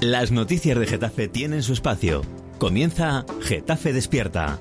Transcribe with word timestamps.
Las 0.00 0.30
noticias 0.30 0.78
de 0.78 0.86
Getafe 0.86 1.28
tienen 1.28 1.62
su 1.62 1.74
espacio. 1.74 2.22
Comienza 2.56 3.26
Getafe 3.42 3.92
Despierta. 3.92 4.58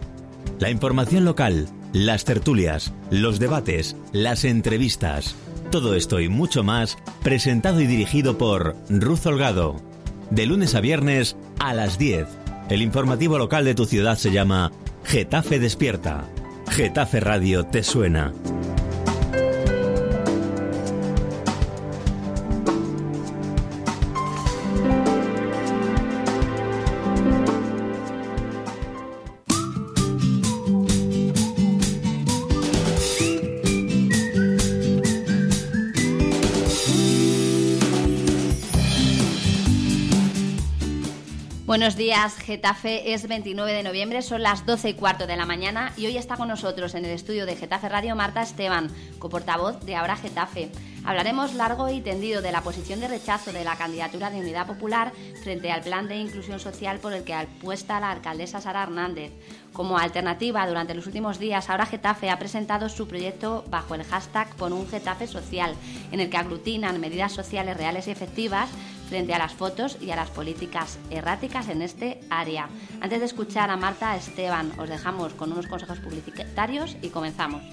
La 0.59 0.70
información 0.70 1.23
local, 1.23 1.70
las 1.93 2.25
tertulias, 2.25 2.93
los 3.09 3.39
debates, 3.39 3.95
las 4.12 4.44
entrevistas. 4.44 5.38
Todo 5.71 5.95
esto 5.95 6.20
y 6.20 6.27
mucho 6.27 6.62
más 6.63 6.98
presentado 7.23 7.80
y 7.80 7.88
dirigido 7.88 8.38
por 8.38 8.75
Ruz 8.89 9.25
Holgado. 9.25 9.77
De 10.30 10.45
lunes 10.45 10.75
a 10.75 10.81
viernes 10.81 11.38
a 11.58 11.73
las 11.73 11.98
10. 11.98 12.27
El 12.70 12.81
informativo 12.81 13.38
local 13.38 13.63
de 13.63 13.76
tu 13.76 13.85
ciudad 13.85 14.17
se 14.17 14.31
llama 14.31 14.73
Getafe 15.05 15.58
Despierta. 15.58 16.27
Getafe 16.67 17.21
Radio 17.21 17.66
te 17.66 17.84
suena. 17.84 18.34
Días, 42.20 42.36
Getafe. 42.38 43.14
Es 43.14 43.30
29 43.30 43.72
de 43.72 43.82
noviembre, 43.82 44.22
son 44.22 44.44
las 44.44 44.66
12 44.66 44.90
y 44.90 44.94
cuarto 44.96 45.26
de 45.26 45.38
la 45.38 45.46
mañana 45.46 45.94
y 45.96 46.05
hoy 46.05 46.18
está 46.18 46.36
con 46.36 46.50
nosotros 46.50 46.94
en 46.95 47.05
el 47.05 47.12
estudio 47.12 47.45
de 47.45 47.55
Getafe 47.55 47.88
Radio 47.88 48.14
Marta 48.14 48.42
Esteban, 48.42 48.90
coportavoz 49.20 49.80
de 49.86 49.95
Ahora 49.95 50.18
Getafe. 50.18 50.70
Hablaremos 51.06 51.53
largo 51.53 51.88
y 51.88 52.02
tendido 52.02 52.42
de 52.42 52.52
la 52.52 52.61
posición 52.61 53.00
de 53.00 53.08
rechazo 53.08 53.53
de 53.53 53.64
la 53.64 53.78
candidatura 53.78 54.30
de 54.30 54.39
Unidad 54.42 54.67
Popular 54.67 55.14
frente 55.42 55.72
al 55.72 55.81
plan 55.81 56.09
de 56.09 56.17
inclusión 56.17 56.59
social 56.59 57.00
por 57.00 57.14
el 57.14 57.23
que 57.23 57.34
apuesta 57.34 58.02
la 58.02 58.11
alcaldesa 58.11 58.59
Sara 58.59 58.83
Hernández. 58.83 59.31
Como 59.72 59.98
alternativa, 59.98 60.67
durante 60.67 60.95
los 60.95 61.08
últimos 61.08 61.39
días, 61.39 61.70
Ahora 61.70 61.86
Getafe 61.86 62.30
ha 62.30 62.38
presentado 62.38 62.89
su 62.89 63.08
proyecto 63.08 63.64
bajo 63.70 63.95
el 63.95 64.04
hashtag 64.04 64.54
Pon 64.56 64.73
un 64.73 64.89
Getafe 64.89 65.26
Social, 65.26 65.73
en 66.11 66.20
el 66.20 66.30
que 66.30 66.38
aglutinan 66.38 67.00
medidas 67.00 67.31
sociales 67.31 67.78
reales 67.78 68.09
y 68.09 68.11
efectivas 68.11 68.70
frente 69.09 69.33
a 69.33 69.39
las 69.39 69.53
fotos 69.53 69.97
y 69.99 70.11
a 70.11 70.15
las 70.15 70.29
políticas 70.29 70.97
erráticas 71.09 71.67
en 71.67 71.81
este 71.81 72.21
área. 72.29 72.69
Antes 73.02 73.19
de 73.19 73.25
escuchar 73.25 73.69
a 73.69 73.77
Marta 73.77 74.15
Esteban, 74.15 74.71
os 74.77 74.88
dejamos 74.88 75.33
con 75.33 75.52
unos 75.52 75.67
consejos 75.67 75.99
publicitarios 75.99 76.95
y 77.02 77.09
comenzamos. 77.09 77.63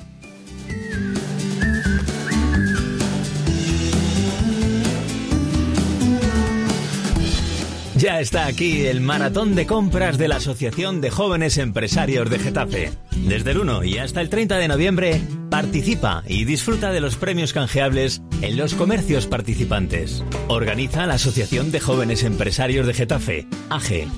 Ya 7.97 8.21
está 8.21 8.45
aquí 8.45 8.85
el 8.87 9.01
maratón 9.01 9.55
de 9.55 9.67
compras 9.67 10.19
de 10.19 10.29
la 10.29 10.37
Asociación 10.37 11.01
de 11.01 11.11
Jóvenes 11.11 11.57
Empresarios 11.57 12.29
de 12.29 12.39
Getafe. 12.39 12.93
Desde 13.27 13.53
el 13.53 13.59
1 13.59 13.85
y 13.85 13.97
hasta 13.97 14.21
el 14.21 14.29
30 14.29 14.59
de 14.59 14.69
noviembre, 14.69 15.23
participa 15.51 16.23
y 16.27 16.45
disfruta 16.45 16.93
de 16.93 17.01
los 17.01 17.17
premios 17.17 17.53
canjeables 17.53 18.23
en 18.43 18.57
los 18.57 18.75
comercios 18.75 19.27
participantes. 19.27 20.25
Organiza 20.49 21.07
la 21.07 21.15
Asociación 21.15 21.73
de 21.73 21.81
Jóvenes 21.81 22.23
Empresarios 22.25 22.87
de 22.87 22.95
Getafe, 22.95 23.47
AGE. 23.71 24.09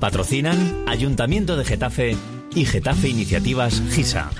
Patrocinan 0.00 0.84
Ayuntamiento 0.86 1.56
de 1.56 1.64
Getafe 1.64 2.16
y 2.54 2.64
Getafe 2.64 3.08
Iniciativas 3.08 3.82
GISA. 3.90 4.30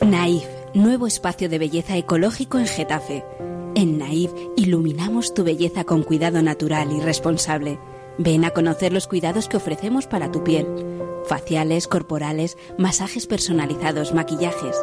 Naif 0.00 0.44
nuevo 0.74 1.06
espacio 1.06 1.48
de 1.48 1.58
belleza 1.58 1.96
ecológico 1.96 2.58
en 2.58 2.66
Getafe. 2.66 3.24
En 3.74 3.98
Naif 3.98 4.30
iluminamos 4.56 5.34
tu 5.34 5.42
belleza 5.42 5.84
con 5.84 6.02
cuidado 6.02 6.42
natural 6.42 6.92
y 6.92 7.00
responsable. 7.00 7.78
Ven 8.18 8.44
a 8.44 8.50
conocer 8.50 8.92
los 8.92 9.06
cuidados 9.06 9.48
que 9.48 9.56
ofrecemos 9.56 10.06
para 10.06 10.32
tu 10.32 10.42
piel. 10.42 10.66
Faciales, 11.26 11.86
corporales, 11.86 12.56
masajes 12.78 13.26
personalizados, 13.26 14.14
maquillajes. 14.14 14.76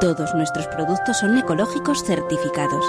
Todos 0.00 0.34
nuestros 0.34 0.66
productos 0.66 1.18
son 1.18 1.38
ecológicos 1.38 2.02
certificados. 2.02 2.84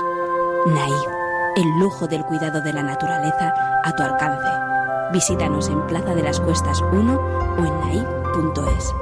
Naif, 0.67 1.07
el 1.55 1.79
lujo 1.79 2.07
del 2.07 2.23
cuidado 2.23 2.61
de 2.61 2.73
la 2.73 2.83
naturaleza 2.83 3.53
a 3.83 3.95
tu 3.95 4.03
alcance. 4.03 4.49
Visítanos 5.13 5.69
en 5.69 5.85
Plaza 5.87 6.15
de 6.15 6.23
las 6.23 6.39
Cuestas 6.39 6.81
1 6.81 7.55
o 7.57 7.65
en 7.65 7.79
naif.es. 7.81 8.93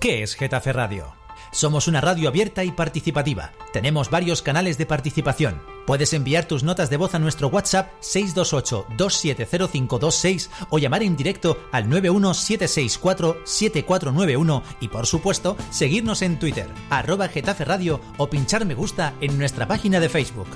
¿Qué 0.00 0.22
es 0.22 0.34
Getafe 0.34 0.72
Radio? 0.72 1.19
Somos 1.52 1.88
una 1.88 2.00
radio 2.00 2.28
abierta 2.28 2.62
y 2.64 2.70
participativa. 2.70 3.50
Tenemos 3.72 4.08
varios 4.08 4.40
canales 4.40 4.78
de 4.78 4.86
participación. 4.86 5.60
Puedes 5.86 6.12
enviar 6.12 6.44
tus 6.44 6.62
notas 6.62 6.90
de 6.90 6.96
voz 6.96 7.12
a 7.14 7.18
nuestro 7.18 7.48
WhatsApp 7.48 7.90
628-270526 8.00 10.48
o 10.70 10.78
llamar 10.78 11.02
en 11.02 11.16
directo 11.16 11.58
al 11.72 11.88
91764-7491 11.88 14.62
y 14.80 14.86
por 14.88 15.06
supuesto 15.06 15.56
seguirnos 15.70 16.22
en 16.22 16.38
Twitter, 16.38 16.68
arroba 16.90 17.26
Getafe 17.28 17.64
Radio 17.64 18.00
o 18.18 18.30
pinchar 18.30 18.64
me 18.64 18.74
gusta 18.74 19.14
en 19.20 19.36
nuestra 19.36 19.66
página 19.66 19.98
de 19.98 20.08
Facebook. 20.08 20.46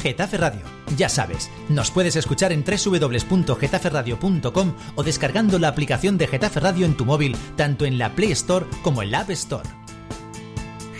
Getafe 0.00 0.38
Radio. 0.38 0.62
Ya 0.96 1.10
sabes, 1.10 1.50
nos 1.68 1.90
puedes 1.90 2.16
escuchar 2.16 2.52
en 2.52 2.64
www.getaferradio.com 2.64 4.74
o 4.94 5.02
descargando 5.02 5.58
la 5.58 5.68
aplicación 5.68 6.16
de 6.16 6.26
Getafe 6.26 6.60
Radio 6.60 6.86
en 6.86 6.96
tu 6.96 7.04
móvil, 7.04 7.36
tanto 7.56 7.84
en 7.84 7.98
la 7.98 8.14
Play 8.14 8.32
Store 8.32 8.64
como 8.82 9.02
en 9.02 9.10
la 9.10 9.20
App 9.20 9.28
Store. 9.30 9.81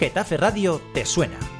Getafe 0.03 0.37
Radio 0.37 0.81
te 0.93 1.07
suena. 1.07 1.52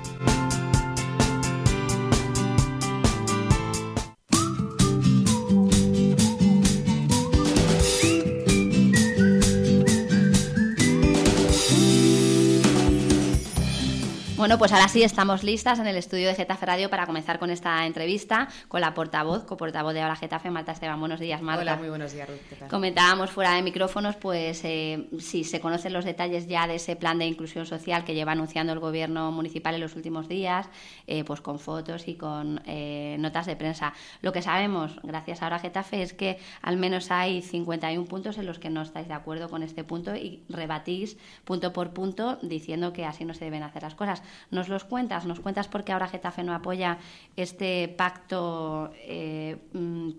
Bueno, 14.43 14.59
pues 14.59 14.73
ahora 14.73 14.89
sí 14.89 15.05
estamos 15.05 15.45
listas 15.45 15.79
en 15.79 15.87
el 15.87 15.95
estudio 15.95 16.27
de 16.27 16.35
Getafe 16.35 16.67
Radio 16.67 16.91
para 16.91 17.07
comenzar 17.07 17.39
con 17.39 17.49
esta 17.51 17.87
entrevista 17.87 18.49
con 18.67 18.81
la 18.81 18.93
portavoz, 18.93 19.45
coportavoz 19.45 19.95
de 19.95 20.01
ahora 20.01 20.17
Getafe, 20.17 20.51
Marta 20.51 20.73
Esteban. 20.73 20.99
Buenos 20.99 21.21
días, 21.21 21.41
Marta. 21.41 21.63
Hola, 21.63 21.77
muy 21.77 21.89
buenos 21.89 22.13
días, 22.13 22.29
Ruth. 22.29 22.41
¿Qué 22.51 22.57
tal? 22.57 22.69
Comentábamos 22.69 23.31
fuera 23.31 23.55
de 23.55 23.63
micrófonos, 23.63 24.17
pues 24.17 24.63
eh, 24.65 25.07
si 25.21 25.45
se 25.45 25.61
conocen 25.61 25.93
los 25.93 26.05
detalles 26.05 26.49
ya 26.49 26.67
de 26.67 26.75
ese 26.75 26.97
plan 26.97 27.21
de 27.21 27.27
inclusión 27.27 27.67
social 27.67 28.05
que 28.05 28.15
lleva 28.15 28.33
anunciando 28.33 28.73
el 28.73 28.81
gobierno 28.81 29.31
municipal 29.31 29.77
en 29.77 29.81
los 29.81 29.95
últimos 29.95 30.27
días, 30.27 30.67
eh, 31.07 31.23
pues 31.23 31.41
con 31.41 31.61
fotos 31.61 32.09
y 32.09 32.17
con 32.17 32.63
eh, 32.67 33.15
notas 33.21 33.47
de 33.47 33.55
prensa. 33.55 33.95
Lo 34.23 34.33
que 34.33 34.43
sabemos, 34.43 34.99
gracias 35.05 35.41
ahora 35.43 35.55
a 35.55 35.61
Getafe, 35.61 36.03
es 36.03 36.15
que 36.15 36.41
al 36.63 36.79
menos 36.79 37.13
hay 37.13 37.43
51 37.43 38.07
puntos 38.07 38.39
en 38.39 38.47
los 38.47 38.59
que 38.59 38.71
no 38.71 38.83
estáis 38.83 39.07
de 39.07 39.15
acuerdo 39.15 39.49
con 39.49 39.63
este 39.63 39.85
punto 39.85 40.17
y 40.17 40.43
rebatís 40.49 41.17
punto 41.45 41.73
por 41.73 41.91
punto 41.91 42.41
diciendo 42.43 42.93
que 42.93 43.05
así 43.05 43.25
no 43.25 43.35
se 43.35 43.45
deben 43.45 43.63
hacer 43.63 43.85
las 43.85 43.95
cosas 43.95 44.21
nos 44.51 44.69
los 44.69 44.85
cuentas, 44.85 45.27
nos 45.27 45.41
cuentas 45.41 45.69
por 45.69 45.85
qué 45.85 45.93
ahora 45.93 46.09
Getafe 46.09 46.43
no 46.43 46.55
apoya 46.55 46.99
este 47.37 47.89
pacto, 47.89 48.93
eh, 48.97 49.57
mm, 49.73 50.11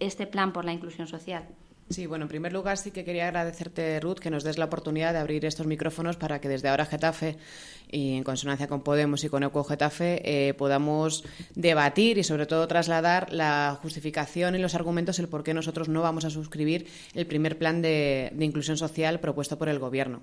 este 0.00 0.26
plan 0.26 0.52
por 0.52 0.64
la 0.64 0.72
inclusión 0.72 1.06
social. 1.06 1.44
Sí, 1.90 2.06
bueno, 2.06 2.26
en 2.26 2.28
primer 2.28 2.52
lugar 2.52 2.78
sí 2.78 2.92
que 2.92 3.04
quería 3.04 3.26
agradecerte, 3.26 3.98
Ruth, 3.98 4.20
que 4.20 4.30
nos 4.30 4.44
des 4.44 4.58
la 4.58 4.66
oportunidad 4.66 5.12
de 5.12 5.18
abrir 5.18 5.44
estos 5.44 5.66
micrófonos 5.66 6.16
para 6.16 6.40
que 6.40 6.48
desde 6.48 6.68
ahora 6.68 6.86
Getafe, 6.86 7.36
y 7.90 8.16
en 8.16 8.22
consonancia 8.22 8.68
con 8.68 8.82
Podemos 8.82 9.24
y 9.24 9.28
con 9.28 9.42
Eco 9.42 9.64
Getafe, 9.64 10.22
eh, 10.24 10.54
podamos 10.54 11.24
debatir 11.56 12.16
y 12.18 12.22
sobre 12.22 12.46
todo 12.46 12.68
trasladar 12.68 13.32
la 13.32 13.76
justificación 13.82 14.54
y 14.54 14.58
los 14.58 14.76
argumentos 14.76 15.18
el 15.18 15.26
por 15.26 15.42
qué 15.42 15.52
nosotros 15.52 15.88
no 15.88 16.00
vamos 16.00 16.24
a 16.24 16.30
suscribir 16.30 16.86
el 17.14 17.26
primer 17.26 17.58
plan 17.58 17.82
de 17.82 18.32
inclusión 18.38 18.76
social 18.76 19.18
propuesto 19.18 19.58
por 19.58 19.68
el 19.68 19.80
Gobierno. 19.80 20.22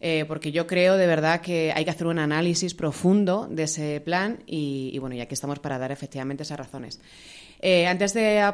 Eh, 0.00 0.24
porque 0.28 0.52
yo 0.52 0.66
creo 0.66 0.96
de 0.96 1.06
verdad 1.06 1.40
que 1.40 1.72
hay 1.74 1.84
que 1.84 1.90
hacer 1.90 2.06
un 2.06 2.18
análisis 2.18 2.74
profundo 2.74 3.48
de 3.50 3.64
ese 3.64 4.00
plan 4.00 4.42
y, 4.46 4.98
bueno, 4.98 5.16
ya 5.16 5.24
aquí 5.24 5.34
estamos 5.34 5.58
para 5.58 5.78
dar 5.78 5.92
efectivamente 5.92 6.42
esas 6.42 6.58
razones. 6.58 7.00
Eh, 7.60 7.86
antes 7.86 8.12
de, 8.12 8.44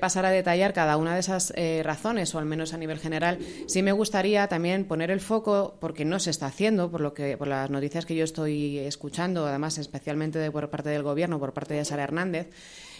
pasar 0.00 0.26
a 0.26 0.30
detallar 0.30 0.74
cada 0.74 0.98
una 0.98 1.14
de 1.14 1.20
esas 1.20 1.50
eh, 1.56 1.80
razones, 1.82 2.34
o 2.34 2.38
al 2.38 2.44
menos 2.44 2.74
a 2.74 2.76
nivel 2.76 2.98
general, 2.98 3.38
sí 3.66 3.82
me 3.82 3.92
gustaría 3.92 4.46
también 4.48 4.84
poner 4.84 5.10
el 5.10 5.20
foco, 5.20 5.76
porque 5.80 6.04
no 6.04 6.18
se 6.18 6.28
está 6.28 6.46
haciendo, 6.46 6.90
por, 6.90 7.00
lo 7.00 7.14
que, 7.14 7.38
por 7.38 7.48
las 7.48 7.70
noticias 7.70 8.04
que 8.04 8.14
yo 8.14 8.24
estoy 8.24 8.78
escuchando, 8.78 9.46
además 9.46 9.78
especialmente 9.78 10.50
por 10.50 10.68
parte 10.68 10.90
del 10.90 11.02
Gobierno, 11.02 11.40
por 11.40 11.54
parte 11.54 11.72
de 11.72 11.84
Sara 11.86 12.04
Hernández, 12.04 12.48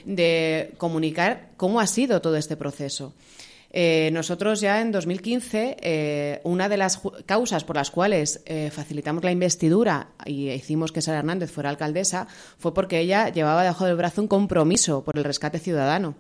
de 0.07 0.73
comunicar 0.79 1.51
cómo 1.59 1.79
ha 1.79 1.87
sido 1.87 2.23
todo 2.23 2.37
este 2.37 2.57
proceso. 2.57 3.13
Eh, 3.73 4.11
nosotros 4.13 4.61
ya 4.61 4.81
en 4.81 4.91
2015, 4.91 5.77
eh, 5.81 6.41
una 6.43 6.69
de 6.69 6.77
las 6.77 7.01
causas 7.25 7.63
por 7.63 7.77
las 7.77 7.91
cuales 7.91 8.43
eh, 8.47 8.71
facilitamos 8.73 9.23
la 9.23 9.31
investidura 9.31 10.09
y 10.27 10.51
hicimos 10.51 10.91
que 10.91 11.01
Sara 11.01 11.19
Hernández 11.19 11.53
fuera 11.53 11.71
alcaldesa 11.71 12.27
fue 12.59 12.75
porque 12.75 12.99
ella 12.99 13.29
llevaba 13.29 13.63
debajo 13.63 13.87
del 13.87 13.97
brazo 13.97 14.23
un 14.23 14.29
compromiso 14.29 15.05
por 15.05 15.17
el 15.17 15.25
rescate 15.25 15.61
ciudadano. 15.61 16.17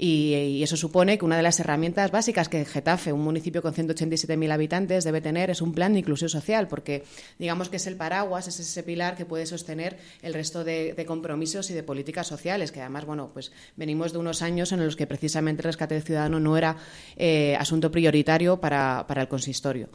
Y, 0.00 0.62
eso 0.62 0.76
supone 0.76 1.18
que 1.18 1.24
una 1.24 1.36
de 1.36 1.42
las 1.42 1.58
herramientas 1.58 2.12
básicas 2.12 2.48
que 2.48 2.64
Getafe, 2.64 3.12
un 3.12 3.22
municipio 3.22 3.62
con 3.62 3.74
187.000 3.74 4.52
habitantes, 4.52 5.02
debe 5.02 5.20
tener 5.20 5.50
es 5.50 5.60
un 5.60 5.72
plan 5.72 5.92
de 5.92 5.98
inclusión 5.98 6.30
social, 6.30 6.68
porque 6.68 7.04
digamos 7.38 7.68
que 7.68 7.76
es 7.76 7.86
el 7.88 7.96
paraguas, 7.96 8.46
es 8.46 8.60
ese 8.60 8.82
pilar 8.84 9.16
que 9.16 9.26
puede 9.26 9.46
sostener 9.46 9.98
el 10.22 10.34
resto 10.34 10.62
de, 10.62 10.94
compromisos 11.06 11.70
y 11.70 11.74
de 11.74 11.82
políticas 11.82 12.26
sociales, 12.26 12.70
que 12.70 12.80
además, 12.80 13.06
bueno, 13.06 13.30
pues 13.32 13.50
venimos 13.76 14.12
de 14.12 14.18
unos 14.18 14.42
años 14.42 14.70
en 14.72 14.84
los 14.84 14.94
que 14.94 15.06
precisamente 15.06 15.62
el 15.62 15.64
rescate 15.64 15.94
del 15.94 16.04
ciudadano 16.04 16.38
no 16.38 16.56
era 16.56 16.76
eh, 17.16 17.56
asunto 17.58 17.90
prioritario 17.90 18.60
para 18.60 19.04
el 19.08 19.28
consistorio. 19.28 19.88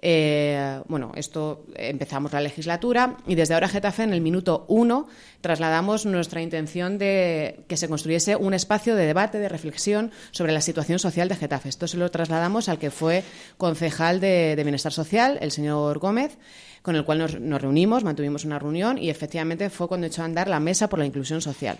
Eh, 0.00 0.80
bueno, 0.86 1.12
esto 1.16 1.64
empezamos 1.74 2.32
la 2.32 2.40
legislatura 2.40 3.16
y 3.26 3.34
desde 3.34 3.54
ahora 3.54 3.68
Getafe 3.68 4.04
en 4.04 4.12
el 4.12 4.20
minuto 4.20 4.64
uno 4.68 5.08
trasladamos 5.40 6.06
nuestra 6.06 6.40
intención 6.40 6.98
de 6.98 7.64
que 7.68 7.76
se 7.76 7.88
construyese 7.88 8.36
un 8.36 8.54
espacio 8.54 8.94
de 8.94 9.06
debate, 9.06 9.38
de 9.38 9.48
reflexión 9.48 10.12
sobre 10.30 10.52
la 10.52 10.60
situación 10.60 10.98
social 10.98 11.28
de 11.28 11.36
Getafe. 11.36 11.68
Esto 11.68 11.88
se 11.88 11.96
lo 11.96 12.10
trasladamos 12.10 12.68
al 12.68 12.78
que 12.78 12.90
fue 12.90 13.24
concejal 13.56 14.20
de, 14.20 14.60
Bienestar 14.68 14.92
Social, 14.92 15.38
el 15.40 15.50
señor 15.50 15.98
Gómez 15.98 16.38
con 16.82 16.94
el 16.96 17.04
cual 17.04 17.18
nos, 17.18 17.60
reunimos, 17.60 18.04
mantuvimos 18.04 18.44
una 18.44 18.58
reunión 18.58 18.98
y 18.98 19.10
efectivamente 19.10 19.68
fue 19.68 19.88
cuando 19.88 20.06
echó 20.06 20.22
a 20.22 20.24
andar 20.24 20.48
la 20.48 20.60
mesa 20.60 20.88
por 20.88 20.98
la 20.98 21.04
inclusión 21.04 21.40
social. 21.40 21.78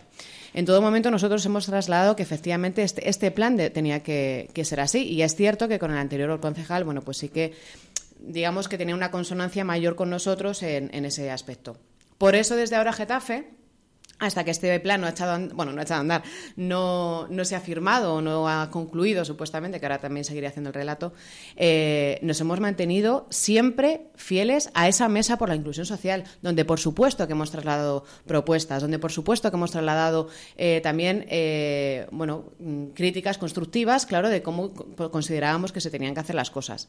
En 0.53 0.67
todo 0.67 0.83
momento 0.83 1.11
nosotros 1.11 1.45
hemos 1.47 1.67
trasladado 1.67 2.17
que 2.17 2.23
efectivamente 2.23 2.83
este, 2.83 3.09
este 3.09 3.31
plan 3.31 3.57
tenía 3.73 4.03
que, 4.03 4.51
que, 4.53 4.65
ser 4.65 4.81
así 4.81 5.05
y 5.05 5.23
es 5.23 5.35
cierto 5.35 5.69
que 5.69 5.79
con 5.79 5.93
el 5.93 5.99
anterior 5.99 6.39
concejal, 6.41 6.85
bueno, 6.85 7.03
pues 7.03 7.19
sí 7.19 7.29
que 7.29 7.55
digamos 8.21 8.69
que 8.69 8.79
tenía 8.79 8.95
una 8.95 9.11
consonancia 9.11 9.65
mayor 9.65 9.97
con 9.97 10.11
nosotros 10.11 10.63
en, 10.63 11.05
ese 11.05 11.31
aspecto. 11.31 11.77
Por 12.19 12.35
eso, 12.35 12.57
desde 12.57 12.77
ahora 12.77 12.93
Getafe, 12.93 13.59
hasta 14.19 14.45
que 14.45 14.51
este 14.51 14.79
plan 14.81 15.01
no 15.01 15.07
ha 15.07 15.11
echado, 15.11 15.49
bueno, 15.55 15.73
no 15.73 15.81
ha 15.81 15.85
echado 15.85 15.99
a 15.99 16.01
andar, 16.01 16.23
no, 16.57 17.29
no 17.29 17.45
se 17.45 17.55
ha 17.55 17.61
firmado 17.61 18.17
o 18.17 18.21
no 18.21 18.49
ha 18.49 18.69
concluido, 18.71 19.25
supuestamente, 19.25 19.79
que 19.79 19.87
ahora 19.87 20.01
también 20.01 20.25
seguiré 20.25 20.49
haciendo 20.49 20.71
el 20.71 20.75
relato, 20.75 21.13
eh, 21.57 22.19
nos 22.23 22.41
hemos 22.41 22.59
mantenido 22.59 23.29
siempre 23.31 24.09
fieles 24.17 24.71
a 24.75 24.89
esa 24.89 25.09
mesa 25.09 25.39
por 25.39 25.49
la 25.49 25.55
inclusión 25.55 25.87
social, 25.87 26.25
donde 26.43 26.65
por 26.65 26.81
supuesto 26.81 27.27
que 27.29 27.33
hemos 27.33 27.53
trasladado 27.53 28.05
propuestas, 28.27 28.83
donde 28.83 28.99
por 28.99 29.13
supuesto 29.13 29.51
que 29.51 29.57
hemos 29.57 29.71
trasladado 29.71 30.29
eh, 30.57 30.81
también 30.83 31.25
eh, 31.29 32.09
bueno, 32.11 32.47
críticas 32.95 33.39
constructivas, 33.39 34.05
claro, 34.05 34.29
de 34.29 34.43
cómo 34.43 34.73
considerábamos 35.13 35.71
que 35.71 35.81
se 35.81 35.91
tenían 35.91 36.15
que 36.15 36.21
hacer 36.21 36.35
las 36.35 36.51
cosas. 36.51 36.89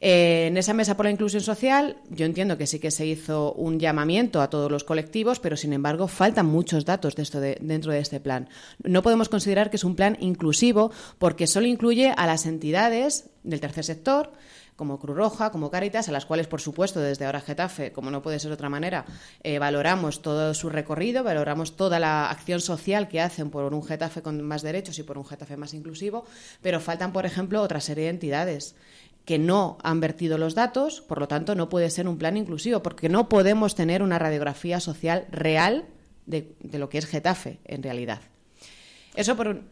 Eh, 0.00 0.46
en 0.46 0.56
esa 0.56 0.74
mesa 0.74 0.96
por 0.96 1.06
la 1.06 1.10
inclusión 1.10 1.42
social, 1.42 1.96
yo 2.10 2.24
entiendo 2.24 2.56
que 2.56 2.66
sí 2.66 2.78
que 2.78 2.90
se 2.90 3.06
hizo 3.06 3.52
un 3.54 3.80
llamamiento 3.80 4.40
a 4.40 4.48
todos 4.48 4.70
los 4.70 4.84
colectivos, 4.84 5.40
pero 5.40 5.56
sin 5.56 5.72
embargo 5.72 6.06
faltan 6.06 6.46
muchos 6.46 6.84
datos 6.84 7.16
de 7.16 7.22
esto 7.22 7.40
dentro 7.40 7.92
de 7.92 7.98
este 7.98 8.20
plan. 8.20 8.48
No 8.84 9.02
podemos 9.02 9.28
considerar 9.28 9.70
que 9.70 9.76
es 9.76 9.84
un 9.84 9.96
plan 9.96 10.16
inclusivo 10.20 10.92
porque 11.18 11.46
solo 11.46 11.66
incluye 11.66 12.12
a 12.16 12.26
las 12.26 12.46
entidades 12.46 13.30
del 13.42 13.60
tercer 13.60 13.84
sector, 13.84 14.30
como 14.78 15.00
Cruz 15.00 15.16
Roja, 15.16 15.50
como 15.50 15.72
Cáritas, 15.72 16.08
a 16.08 16.12
las 16.12 16.24
cuales, 16.24 16.46
por 16.46 16.60
supuesto, 16.60 17.00
desde 17.00 17.26
ahora 17.26 17.40
Getafe, 17.40 17.90
como 17.90 18.12
no 18.12 18.22
puede 18.22 18.38
ser 18.38 18.50
de 18.50 18.54
otra 18.54 18.68
manera, 18.68 19.06
eh, 19.42 19.58
valoramos 19.58 20.22
todo 20.22 20.54
su 20.54 20.68
recorrido, 20.68 21.24
valoramos 21.24 21.76
toda 21.76 21.98
la 21.98 22.30
acción 22.30 22.60
social 22.60 23.08
que 23.08 23.20
hacen 23.20 23.50
por 23.50 23.74
un 23.74 23.82
Getafe 23.82 24.22
con 24.22 24.40
más 24.42 24.62
derechos 24.62 24.96
y 25.00 25.02
por 25.02 25.18
un 25.18 25.26
Getafe 25.26 25.56
más 25.56 25.74
inclusivo, 25.74 26.26
pero 26.62 26.78
faltan, 26.78 27.12
por 27.12 27.26
ejemplo, 27.26 27.60
otra 27.60 27.80
serie 27.80 28.04
de 28.04 28.10
entidades 28.10 28.76
que 29.28 29.38
no 29.38 29.76
han 29.82 30.00
vertido 30.00 30.38
los 30.38 30.54
datos, 30.54 31.02
por 31.02 31.20
lo 31.20 31.28
tanto 31.28 31.54
no 31.54 31.68
puede 31.68 31.90
ser 31.90 32.08
un 32.08 32.16
plan 32.16 32.38
inclusivo, 32.38 32.82
porque 32.82 33.10
no 33.10 33.28
podemos 33.28 33.74
tener 33.74 34.02
una 34.02 34.18
radiografía 34.18 34.80
social 34.80 35.26
real 35.30 35.84
de, 36.24 36.56
lo 36.72 36.88
que 36.88 36.96
es 36.96 37.04
Getafe 37.04 37.58
en 37.66 37.82
realidad. 37.82 38.22
Eso 39.14 39.36
por 39.36 39.48
un... 39.48 39.68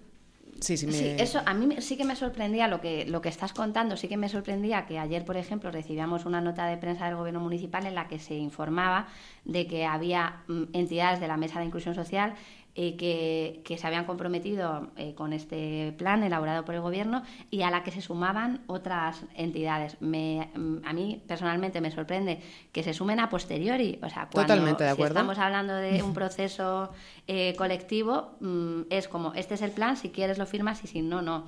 Sí, 0.60 0.76
sí, 0.76 0.86
eso 1.18 1.40
a 1.46 1.54
mí 1.54 1.74
sí 1.80 1.96
que 1.96 2.04
me 2.04 2.16
sorprendía 2.16 2.68
lo 2.68 2.82
que, 2.82 3.06
lo 3.06 3.22
que 3.22 3.30
estás 3.30 3.54
contando, 3.54 3.96
sí 3.96 4.08
que 4.08 4.18
me 4.18 4.28
sorprendía 4.28 4.84
que 4.84 4.98
ayer, 4.98 5.24
por 5.24 5.38
ejemplo, 5.38 5.70
recibíamos 5.70 6.26
una 6.26 6.42
nota 6.42 6.66
de 6.66 6.76
prensa 6.76 7.06
del 7.06 7.16
Gobierno 7.16 7.40
Municipal 7.40 7.86
en 7.86 7.94
la 7.94 8.08
que 8.08 8.18
se 8.18 8.34
informaba 8.34 9.08
de 9.46 9.66
que 9.66 9.86
había 9.86 10.42
mm, 10.48 10.64
entidades 10.74 11.18
de 11.18 11.28
la 11.28 11.38
Mesa 11.38 11.60
de 11.60 11.66
Inclusión 11.66 11.94
Social 11.94 12.34
eh, 12.78 13.62
que, 13.64 13.78
se 13.78 13.86
habían 13.86 14.04
comprometido 14.04 14.88
eh, 14.98 15.14
con 15.14 15.32
este 15.32 15.94
plan 15.96 16.22
elaborado 16.22 16.66
por 16.66 16.74
el 16.74 16.82
Gobierno 16.82 17.22
y 17.50 17.62
a 17.62 17.70
la 17.70 17.82
que 17.82 17.90
se 17.90 18.02
sumaban 18.02 18.64
otras 18.66 19.24
entidades. 19.34 19.96
Me, 20.00 20.50
a 20.84 20.92
mí 20.92 21.22
personalmente 21.26 21.80
me 21.80 21.90
sorprende 21.90 22.38
que 22.72 22.82
se 22.82 22.92
sumen 22.92 23.18
a 23.18 23.30
posteriori. 23.30 23.98
O 24.02 24.10
sea, 24.10 24.28
cuando 24.30 24.52
Totalmente 24.52 24.84
de 24.84 24.90
acuerdo. 24.90 25.14
estamos 25.14 25.38
hablando 25.38 25.74
de 25.74 26.02
un 26.02 26.12
proceso 26.14 26.90
eh, 27.26 27.54
colectivo, 27.56 28.36
mm, 28.40 28.82
es 28.90 29.08
como, 29.08 29.32
este 29.32 29.54
es 29.54 29.62
el 29.62 29.70
plan, 29.70 29.96
si 29.96 30.10
quieres 30.10 30.36
lo 30.36 30.44
firmas 30.44 30.84
y 30.84 30.86
si 30.86 31.00
no, 31.00 31.22
no. 31.22 31.46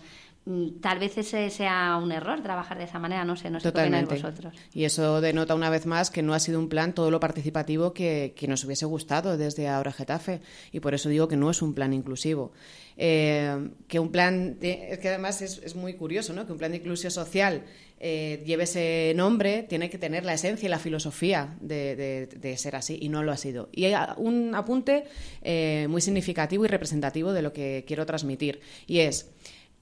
Mm, 0.49 0.81
tal 0.81 0.99
vez 0.99 1.19
ese 1.19 1.51
sea 1.51 2.01
un 2.03 2.11
error 2.11 2.43
trabajar 2.43 2.79
de 2.79 2.85
esa 2.85 2.99
manera, 2.99 3.23
no 3.23 3.37
sé, 3.37 3.51
no 3.51 3.61
sé 3.61 3.71
qué 3.71 4.07
vosotros. 4.09 4.55
Y 4.73 4.85
eso 4.85 5.21
denota 5.21 5.55
una 5.55 5.69
vez 5.69 5.85
más 5.85 6.09
que 6.09 6.23
no 6.23 6.33
ha 6.33 6.39
sido 6.39 6.59
un 6.59 6.71
plan 6.71 6.95
todo 6.95 7.11
lo 7.11 7.21
participativo 7.21 7.93
que, 7.93 8.33
nos 8.49 8.65
hubiese 8.65 8.87
gustado 8.87 9.37
desde 9.37 9.69
ahora 9.69 9.93
Getafe 9.93 10.41
y 10.73 10.81
por 10.81 10.95
eso 10.95 11.11
digo 11.11 11.29
que 11.29 11.37
no 11.37 11.51
es 11.51 11.61
un 11.61 11.75
plan 11.75 11.93
inclusivo. 11.93 12.53
Eh, 12.97 13.69
que 13.89 14.01
un 14.01 14.11
plan, 14.11 14.57
es 14.63 14.99
que 14.99 15.09
además 15.11 15.43
es, 15.43 15.77
muy 15.77 15.93
curioso, 15.95 16.33
¿no? 16.33 16.47
Que 16.47 16.53
un 16.53 16.59
plan 16.59 16.73
de 16.73 16.79
inclusión 16.79 17.13
social 17.13 17.65
eh, 18.01 18.43
lleve 18.47 18.63
ese 18.65 19.13
nombre, 19.15 19.65
tiene 19.65 19.91
que 19.91 19.99
tener 19.99 20.25
la 20.25 20.33
esencia 20.33 20.67
y 20.67 20.71
la 20.71 20.79
filosofía 20.79 21.59
de, 21.61 22.55
ser 22.57 22.75
así, 22.75 22.99
y 23.03 23.11
no 23.11 23.23
lo 23.23 23.33
ha 23.33 23.37
sido. 23.37 23.69
Y 23.71 23.85
hay 23.85 23.95
un 24.17 24.55
apunte 24.55 25.05
eh, 25.43 25.87
muy 25.91 26.01
significativo 26.01 26.65
y 26.65 26.69
representativo 26.69 27.35
de 27.35 27.43
lo 27.43 27.53
que 27.53 27.85
quiero 27.87 28.07
transmitir, 28.07 28.61
y 28.87 29.01
es 29.01 29.31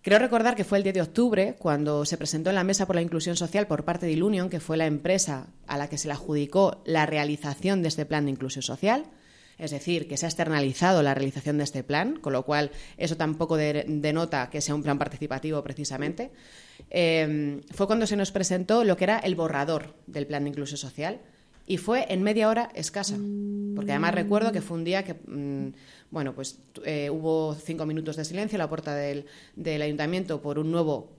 Creo 0.06 0.20
recordar 0.20 0.54
que 0.54 0.62
fue 0.62 0.78
el 0.78 0.84
10 0.84 0.94
de 0.94 1.02
octubre 1.02 1.56
cuando 1.58 2.04
se 2.04 2.16
presentó 2.16 2.50
en 2.50 2.54
la 2.54 2.62
Mesa 2.62 2.86
por 2.86 2.94
la 2.94 3.02
Inclusión 3.02 3.34
Social 3.34 3.66
por 3.66 3.84
parte 3.84 4.06
de 4.06 4.12
Ilunion, 4.12 4.48
que 4.48 4.60
fue 4.60 4.76
la 4.76 4.86
empresa 4.86 5.48
a 5.66 5.76
la 5.76 5.88
que 5.88 5.98
se 5.98 6.06
le 6.06 6.14
adjudicó 6.14 6.80
la 6.86 7.06
realización 7.06 7.82
de 7.82 7.88
este 7.88 8.06
plan 8.06 8.24
de 8.24 8.30
inclusión 8.30 8.62
social. 8.62 9.06
Es 9.58 9.72
decir, 9.72 10.06
que 10.06 10.16
se 10.16 10.24
ha 10.24 10.28
externalizado 10.28 11.02
la 11.02 11.12
realización 11.12 11.58
de 11.58 11.64
este 11.64 11.82
plan, 11.82 12.20
con 12.20 12.34
lo 12.34 12.44
cual 12.44 12.70
eso 12.98 13.16
tampoco 13.16 13.56
denota 13.56 14.48
que 14.48 14.60
sea 14.60 14.76
un 14.76 14.84
plan 14.84 14.96
participativo 14.96 15.60
precisamente. 15.64 16.30
Eh, 16.88 17.62
fue 17.74 17.88
cuando 17.88 18.06
se 18.06 18.14
nos 18.14 18.30
presentó 18.30 18.84
lo 18.84 18.96
que 18.96 19.02
era 19.02 19.18
el 19.18 19.34
borrador 19.34 19.96
del 20.06 20.28
plan 20.28 20.44
de 20.44 20.50
inclusión 20.50 20.78
social 20.78 21.20
y 21.66 21.78
fue 21.78 22.06
en 22.12 22.22
media 22.22 22.48
hora 22.48 22.70
escasa, 22.74 23.16
porque 23.74 23.92
además 23.92 24.14
recuerdo 24.14 24.52
que 24.52 24.62
fue 24.62 24.76
un 24.76 24.84
día 24.84 25.04
que, 25.04 25.14
mm, 25.14 25.72
bueno, 26.10 26.32
pues 26.34 26.60
eh, 26.84 27.10
hubo 27.10 27.54
cinco 27.56 27.86
minutos 27.86 28.16
de 28.16 28.24
silencio 28.24 28.56
a 28.56 28.60
la 28.60 28.68
puerta 28.68 28.94
del, 28.94 29.26
del 29.56 29.82
ayuntamiento 29.82 30.40
por 30.40 30.58
un 30.58 30.70
nuevo 30.70 31.15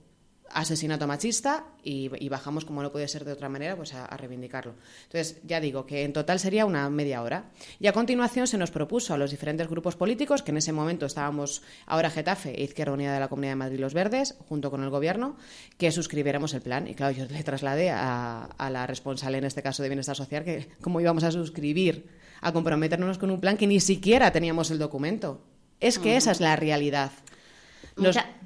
asesinato 0.52 1.06
machista 1.06 1.64
y, 1.82 2.28
bajamos, 2.28 2.64
como 2.64 2.82
no 2.82 2.92
puede 2.92 3.08
ser 3.08 3.24
de 3.24 3.32
otra 3.32 3.48
manera, 3.48 3.76
pues 3.76 3.94
a, 3.94 4.06
reivindicarlo. 4.16 4.74
Entonces, 5.04 5.40
ya 5.44 5.60
digo 5.60 5.86
que 5.86 6.04
en 6.04 6.12
total 6.12 6.38
sería 6.38 6.66
una 6.66 6.88
media 6.90 7.22
hora. 7.22 7.50
Y 7.80 7.86
a 7.86 7.92
continuación 7.92 8.46
se 8.46 8.58
nos 8.58 8.70
propuso 8.70 9.14
a 9.14 9.18
los 9.18 9.30
diferentes 9.30 9.68
grupos 9.68 9.96
políticos, 9.96 10.42
que 10.42 10.50
en 10.50 10.58
ese 10.58 10.72
momento 10.72 11.06
estábamos 11.06 11.62
ahora 11.86 12.10
Getafe 12.10 12.60
e 12.60 12.64
Izquierda 12.64 12.92
Unida 12.92 13.14
de 13.14 13.20
la 13.20 13.28
Comunidad 13.28 13.52
de 13.52 13.56
Madrid 13.56 13.80
Los 13.80 13.94
Verdes, 13.94 14.36
junto 14.48 14.70
con 14.70 14.82
el 14.82 14.90
Gobierno, 14.90 15.36
que 15.78 15.90
suscribiéramos 15.90 16.52
el 16.54 16.62
plan. 16.62 16.86
Y 16.88 16.94
claro, 16.94 17.16
yo 17.16 17.24
le 17.26 17.42
trasladé 17.42 17.90
a, 17.90 18.44
a 18.44 18.70
la 18.70 18.86
responsable, 18.86 19.38
en 19.38 19.44
este 19.44 19.62
caso 19.62 19.82
de 19.82 19.88
Bienestar 19.88 20.16
Social, 20.16 20.44
que 20.44 20.68
cómo 20.80 21.00
íbamos 21.00 21.24
a 21.24 21.32
suscribir, 21.32 22.08
a 22.40 22.52
comprometernos 22.52 23.18
con 23.18 23.30
un 23.30 23.40
plan 23.40 23.56
que 23.56 23.66
ni 23.66 23.80
siquiera 23.80 24.30
teníamos 24.32 24.70
el 24.70 24.78
documento. 24.78 25.42
Es 25.80 25.98
que 25.98 26.16
esa 26.16 26.32
es 26.32 26.40
la 26.40 26.56
realidad 26.56 27.12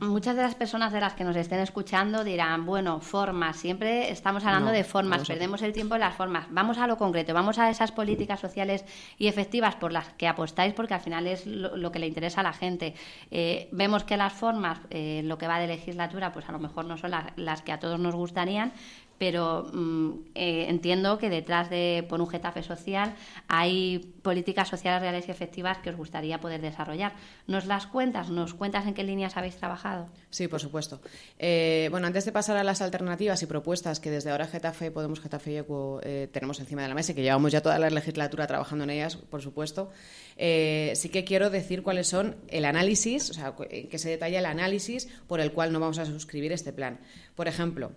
muchas 0.01 0.37
de 0.37 0.43
las 0.43 0.55
personas 0.55 0.93
de 0.93 1.01
las 1.01 1.15
que 1.15 1.25
nos 1.25 1.37
estén 1.37 1.61
escuchando 1.61 2.25
dirán, 2.25 2.67
bueno, 2.67 3.01
formas, 3.01 3.57
siempre 3.57 4.11
estamos 4.11 4.45
hablando 4.45 4.71
de 4.71 4.85
formas, 4.85 5.27
perdemos 5.27 5.63
el 5.63 5.73
tiempo 5.73 5.95
en 5.95 6.01
las 6.01 6.15
formas. 6.15 6.47
Vamos 6.51 6.79
a 6.79 6.87
lo 6.87 6.97
concreto, 6.97 7.35
vamos 7.35 7.59
a 7.59 7.71
esas 7.71 7.93
políticas 7.93 8.41
sociales 8.41 8.85
y 9.19 9.27
efectivas 9.27 9.77
por 9.77 9.93
las 9.93 10.09
que 10.15 10.27
apostáis, 10.27 10.75
porque 10.75 10.95
al 10.95 11.01
final 11.01 11.27
es 11.27 11.47
lo, 11.47 11.93
que 11.93 11.99
le 11.99 12.07
interesa 12.07 12.41
a 12.41 12.45
la 12.45 12.53
gente. 12.53 12.95
Eh, 13.31 13.69
vemos 13.73 14.05
que 14.05 14.17
las 14.17 14.33
formas, 14.33 14.81
eh, 14.91 15.23
lo 15.25 15.39
que 15.39 15.47
va 15.47 15.59
de 15.59 15.67
legislatura, 15.67 16.33
pues 16.33 16.49
a 16.49 16.53
lo 16.53 16.59
mejor 16.59 16.85
no 16.85 16.97
son 16.97 17.13
las 17.37 17.63
que 17.63 17.73
a 17.73 17.79
todos 17.79 18.01
nos 18.01 18.15
gustarían, 18.15 18.73
pero 19.19 19.71
mm, 19.73 20.11
eh, 20.35 20.67
entiendo 20.69 21.19
que 21.19 21.31
detrás 21.31 21.71
de 21.71 22.05
por 22.09 22.21
un 22.21 22.29
Getafe 22.29 22.63
social 22.63 23.15
hay 23.49 24.13
políticas 24.23 24.69
sociales 24.69 25.01
reales 25.01 25.29
y 25.29 25.31
efectivas 25.31 25.79
que 25.79 25.91
os 25.91 25.97
gustaría 25.97 26.41
poder 26.41 26.61
desarrollar. 26.61 27.13
¿Nos 27.47 27.67
las 27.67 27.87
cuentas? 27.87 28.31
¿Nos 28.31 28.55
cuentas 28.55 28.87
en 28.87 28.95
qué 28.95 29.05
líneas 29.05 29.37
habéis 29.37 29.57
trabajado? 29.57 30.07
Sí, 30.31 30.49
por 30.49 30.61
supuesto. 30.61 31.01
Eh, 31.39 31.89
bueno, 31.91 32.07
antes 32.07 32.25
de 32.25 32.33
pasar 32.33 32.57
a 32.57 32.65
las 32.65 32.83
alternativas 32.83 33.43
y 33.43 33.47
propuestas 33.47 34.01
que 34.01 34.11
desde 34.11 34.31
ahora 34.31 34.47
Getafe, 34.47 34.91
Podemos 34.91 35.21
Getafe 35.21 35.53
y 35.53 35.57
ECO 35.57 36.01
eh, 36.03 36.29
tenemos 36.33 36.59
encima 36.61 36.83
de 36.83 36.89
la 36.89 36.95
mesa 36.95 37.13
y 37.13 37.15
que 37.15 37.23
llevamos 37.23 37.53
ya 37.53 37.61
toda 37.61 37.79
la 37.79 37.91
legislatura 37.91 38.47
trabajando 38.47 38.85
en 38.85 38.91
ellas, 38.91 39.17
por 39.17 39.43
supuesto, 39.43 39.91
sí 40.37 41.09
que 41.11 41.25
quiero 41.25 41.51
decir 41.51 41.83
cuáles 41.83 42.09
son 42.09 42.37
el 42.49 42.65
análisis, 42.65 43.31
o 43.31 43.35
sea, 43.35 43.55
que 43.55 43.99
se 43.99 44.09
detalla 44.09 44.39
el 44.39 44.47
análisis 44.47 45.09
por 45.29 45.41
el 45.41 45.53
cual 45.53 45.73
no 45.73 45.81
vamos 45.81 45.99
a 45.99 46.07
suscribir 46.07 46.53
este 46.53 46.73
plan. 46.73 46.99
Por 47.35 47.49
ejemplo, 47.49 47.93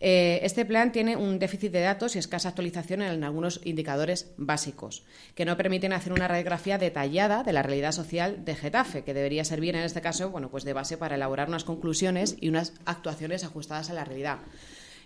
eh, 0.00 0.40
este 0.42 0.64
plan 0.64 0.92
tiene 0.92 1.16
un 1.16 1.38
déficit 1.38 1.72
de 1.72 1.80
datos 1.80 2.16
y 2.16 2.18
escasa 2.18 2.50
actualización 2.50 3.02
en 3.02 3.24
algunos 3.24 3.60
indicadores 3.64 4.32
básicos, 4.36 5.04
que 5.34 5.44
no 5.44 5.56
permiten 5.56 5.92
hacer 5.92 6.12
una 6.12 6.28
radiografía 6.28 6.78
detallada 6.78 7.42
de 7.42 7.52
la 7.52 7.62
realidad 7.62 7.92
social 7.92 8.44
de 8.44 8.54
Getafe, 8.54 9.02
que 9.02 9.14
debería 9.14 9.44
servir 9.44 9.74
en 9.74 9.82
este 9.82 10.00
caso 10.00 10.30
bueno, 10.30 10.50
pues 10.50 10.64
de 10.64 10.72
base 10.72 10.96
para 10.96 11.16
elaborar 11.16 11.48
unas 11.48 11.64
conclusiones 11.64 12.36
y 12.40 12.48
unas 12.48 12.72
actuaciones 12.84 13.44
ajustadas 13.44 13.90
a 13.90 13.94
la 13.94 14.04
realidad. 14.04 14.38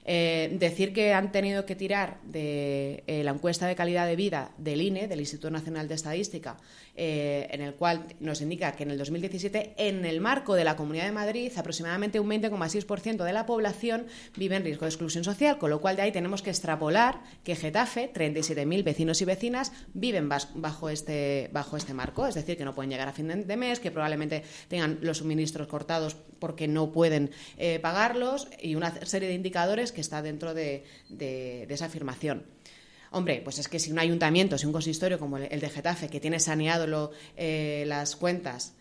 Eh, 0.04 0.56
decir 0.58 0.92
que 0.92 1.12
han 1.14 1.30
tenido 1.30 1.64
que 1.64 1.76
tirar 1.76 2.20
de 2.24 3.04
eh, 3.06 3.22
la 3.22 3.30
encuesta 3.30 3.68
de 3.68 3.76
calidad 3.76 4.04
de 4.04 4.16
vida 4.16 4.50
del 4.58 4.82
INE, 4.82 5.06
del 5.06 5.20
Instituto 5.20 5.50
Nacional 5.50 5.86
de 5.86 5.94
Estadística, 5.94 6.56
eh, 6.94 7.48
en 7.50 7.62
el 7.62 7.74
cual 7.74 8.06
nos 8.20 8.40
indica 8.42 8.72
que 8.72 8.82
en 8.82 8.90
el 8.90 8.98
2017, 8.98 9.74
en 9.78 10.04
el 10.04 10.20
marco 10.20 10.54
de 10.54 10.64
la 10.64 10.76
Comunidad 10.76 11.06
de 11.06 11.12
Madrid, 11.12 11.52
aproximadamente 11.56 12.20
un 12.20 12.28
20,6% 12.28 13.24
de 13.24 13.32
la 13.32 13.46
población 13.46 14.06
vive 14.36 14.56
en 14.56 14.64
riesgo 14.64 14.84
de 14.84 14.90
exclusión 14.90 15.24
social, 15.24 15.58
con 15.58 15.70
lo 15.70 15.80
cual 15.80 15.96
de 15.96 16.02
ahí 16.02 16.12
tenemos 16.12 16.42
que 16.42 16.50
extrapolar 16.50 17.22
que 17.44 17.56
Getafe, 17.56 18.12
37.000 18.12 18.84
vecinos 18.84 19.22
y 19.22 19.24
vecinas, 19.24 19.72
viven 19.94 20.28
bajo 20.28 20.90
este, 20.90 21.48
bajo 21.52 21.76
este 21.76 21.94
marco, 21.94 22.26
es 22.26 22.34
decir, 22.34 22.56
que 22.56 22.64
no 22.64 22.74
pueden 22.74 22.90
llegar 22.90 23.08
a 23.08 23.12
fin 23.12 23.28
de 23.28 23.56
mes, 23.56 23.80
que 23.80 23.90
probablemente 23.90 24.42
tengan 24.68 24.98
los 25.00 25.18
suministros 25.18 25.66
cortados 25.68 26.16
porque 26.38 26.68
no 26.68 26.92
pueden 26.92 27.30
pagarlos 27.80 28.48
y 28.60 28.74
una 28.74 28.92
serie 29.06 29.28
de 29.28 29.34
indicadores 29.34 29.92
que 29.92 30.00
está 30.00 30.22
dentro 30.22 30.54
de, 30.54 30.84
esa 31.68 31.86
afirmación. 31.86 32.44
Hombre, 33.12 33.40
pues 33.44 33.58
es 33.58 33.68
que 33.68 33.78
si 33.78 33.92
un 33.92 33.98
ayuntamiento, 33.98 34.58
si 34.58 34.66
un 34.66 34.72
consistorio 34.72 35.18
como 35.18 35.36
el 35.36 35.60
de 35.60 35.70
Getafe, 35.70 36.08
que 36.08 36.20
tiene 36.20 36.40
saneado 36.40 37.12
eh, 37.36 37.84
las 37.86 38.16
cuentas, 38.16 38.74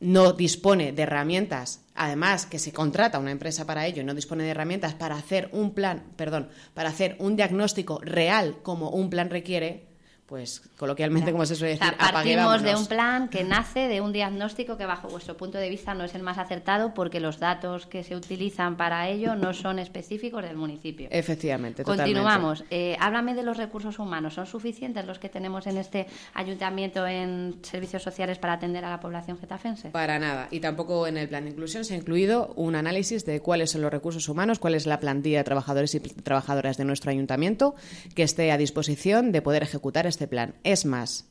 no 0.00 0.32
dispone 0.32 0.92
de 0.92 1.02
herramientas, 1.02 1.80
además 1.94 2.46
que 2.46 2.58
se 2.58 2.72
contrata 2.72 3.18
una 3.18 3.30
empresa 3.30 3.64
para 3.64 3.86
ello 3.86 4.02
y 4.02 4.04
no 4.04 4.14
dispone 4.14 4.44
de 4.44 4.50
herramientas 4.50 4.94
para 4.94 5.16
hacer 5.16 5.48
un 5.52 5.72
plan, 5.72 6.04
perdón, 6.16 6.48
para 6.74 6.90
hacer 6.90 7.16
un 7.18 7.36
diagnóstico 7.36 8.00
real 8.00 8.58
como 8.62 8.90
un 8.90 9.08
plan 9.08 9.30
requiere, 9.30 9.86
pues 10.26 10.62
coloquialmente, 10.76 11.30
como 11.30 11.46
se 11.46 11.54
suele 11.54 11.74
decir, 11.74 11.94
o 11.94 12.12
partimos 12.12 12.62
de 12.62 12.74
un 12.74 12.86
plan 12.86 13.28
que 13.28 13.44
nace 13.44 13.86
de 13.86 14.00
un 14.00 14.12
diagnóstico 14.12 14.76
que 14.76 14.84
bajo 14.84 15.08
vuestro 15.08 15.36
punto 15.36 15.56
de 15.58 15.68
vista 15.68 15.94
no 15.94 16.02
es 16.02 16.14
el 16.16 16.22
más 16.22 16.38
acertado 16.38 16.94
porque 16.94 17.20
los 17.20 17.38
datos 17.38 17.86
que 17.86 18.02
se 18.02 18.16
utilizan 18.16 18.76
para 18.76 19.08
ello 19.08 19.36
no 19.36 19.54
son 19.54 19.78
específicos 19.78 20.42
del 20.42 20.56
municipio. 20.56 21.08
Efectivamente. 21.12 21.84
Continuamos. 21.84 22.64
Eh, 22.70 22.96
háblame 22.98 23.34
de 23.34 23.44
los 23.44 23.56
recursos 23.56 24.00
humanos. 24.00 24.34
¿Son 24.34 24.46
suficientes 24.46 25.06
los 25.06 25.20
que 25.20 25.28
tenemos 25.28 25.66
en 25.68 25.76
este 25.76 26.08
ayuntamiento 26.34 27.06
en 27.06 27.60
servicios 27.62 28.02
sociales 28.02 28.38
para 28.38 28.54
atender 28.54 28.84
a 28.84 28.90
la 28.90 28.98
población 28.98 29.38
getafense? 29.38 29.90
Para 29.90 30.18
nada. 30.18 30.48
Y 30.50 30.58
tampoco 30.58 31.06
en 31.06 31.18
el 31.18 31.28
plan 31.28 31.44
de 31.44 31.50
inclusión 31.50 31.84
se 31.84 31.94
ha 31.94 31.96
incluido 31.96 32.52
un 32.56 32.74
análisis 32.74 33.24
de 33.24 33.40
cuáles 33.40 33.70
son 33.70 33.82
los 33.82 33.92
recursos 33.92 34.28
humanos, 34.28 34.58
cuál 34.58 34.74
es 34.74 34.86
la 34.86 34.98
plantilla 34.98 35.38
de 35.38 35.44
trabajadores 35.44 35.94
y 35.94 36.00
trabajadoras 36.00 36.76
de 36.76 36.84
nuestro 36.84 37.12
ayuntamiento 37.12 37.76
que 38.16 38.24
esté 38.24 38.50
a 38.50 38.58
disposición 38.58 39.30
de 39.30 39.40
poder 39.40 39.62
ejecutar 39.62 40.06
este 40.16 40.26
plan. 40.26 40.54
Es 40.64 40.86
más, 40.86 41.26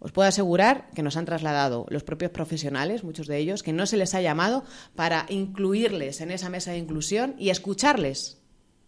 os 0.00 0.12
puedo 0.12 0.26
asegurar 0.26 0.90
que 0.94 1.02
nos 1.02 1.18
han 1.18 1.26
trasladado 1.26 1.84
los 1.90 2.02
propios 2.02 2.30
profesionales, 2.30 3.04
muchos 3.04 3.26
de 3.26 3.36
ellos, 3.36 3.62
que 3.62 3.74
no 3.74 3.84
se 3.84 3.98
les 3.98 4.14
ha 4.14 4.22
llamado 4.22 4.64
para 4.96 5.26
incluirles 5.28 6.22
en 6.22 6.30
esa 6.30 6.48
mesa 6.48 6.72
de 6.72 6.78
inclusión 6.78 7.36
y 7.38 7.50
escucharles. 7.50 8.38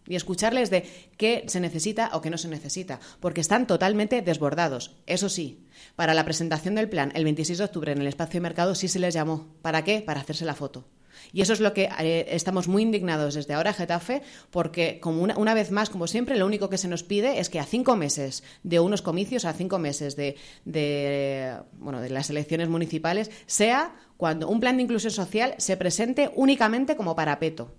Y 0.05 0.15
escucharles 0.15 0.69
de 0.69 0.89
qué 1.15 1.45
se 1.47 1.61
necesita 1.61 2.09
o 2.13 2.21
qué 2.21 2.29
no 2.29 2.37
se 2.37 2.49
necesita, 2.49 2.99
porque 3.21 3.39
están 3.39 3.67
totalmente 3.67 4.21
desbordados. 4.21 4.97
Eso 5.05 5.29
sí, 5.29 5.65
para 5.95 6.15
la 6.15 6.25
presentación 6.25 6.75
del 6.75 6.89
plan 6.89 7.11
el 7.15 7.23
26 7.23 7.59
de 7.59 7.63
octubre 7.63 7.91
en 7.91 8.01
el 8.01 8.07
espacio 8.07 8.39
de 8.39 8.41
mercado 8.41 8.75
sí 8.75 8.87
se 8.87 8.99
les 8.99 9.13
llamó. 9.13 9.55
¿Para 9.61 9.83
qué? 9.83 10.01
Para 10.01 10.19
hacerse 10.19 10.45
la 10.45 10.55
foto. 10.55 10.83
Y 11.31 11.41
eso 11.41 11.53
es 11.53 11.59
lo 11.59 11.73
que 11.73 11.89
eh, 11.99 12.25
estamos 12.29 12.67
muy 12.67 12.81
indignados 12.81 13.35
desde 13.35 13.53
ahora, 13.53 13.73
Getafe, 13.73 14.21
porque 14.51 14.99
como 14.99 15.23
una, 15.23 15.53
vez 15.53 15.71
más, 15.71 15.89
como 15.89 16.07
siempre, 16.07 16.37
lo 16.37 16.45
único 16.45 16.69
que 16.69 16.77
se 16.77 16.87
nos 16.87 17.03
pide 17.03 17.39
es 17.39 17.49
que 17.49 17.59
a 17.59 17.65
cinco 17.65 17.95
meses 17.95 18.43
de 18.63 18.79
unos 18.79 19.01
comicios, 19.01 19.45
a 19.45 19.53
cinco 19.53 19.79
meses 19.79 20.15
de, 20.15 21.57
bueno, 21.73 22.01
de 22.01 22.09
las 22.09 22.29
elecciones 22.29 22.69
municipales, 22.69 23.31
sea 23.45 23.95
cuando 24.17 24.47
un 24.47 24.59
plan 24.59 24.77
de 24.77 24.83
inclusión 24.83 25.11
social 25.11 25.55
se 25.57 25.77
presente 25.77 26.31
únicamente 26.35 26.95
como 26.95 27.15
parapeto. 27.15 27.73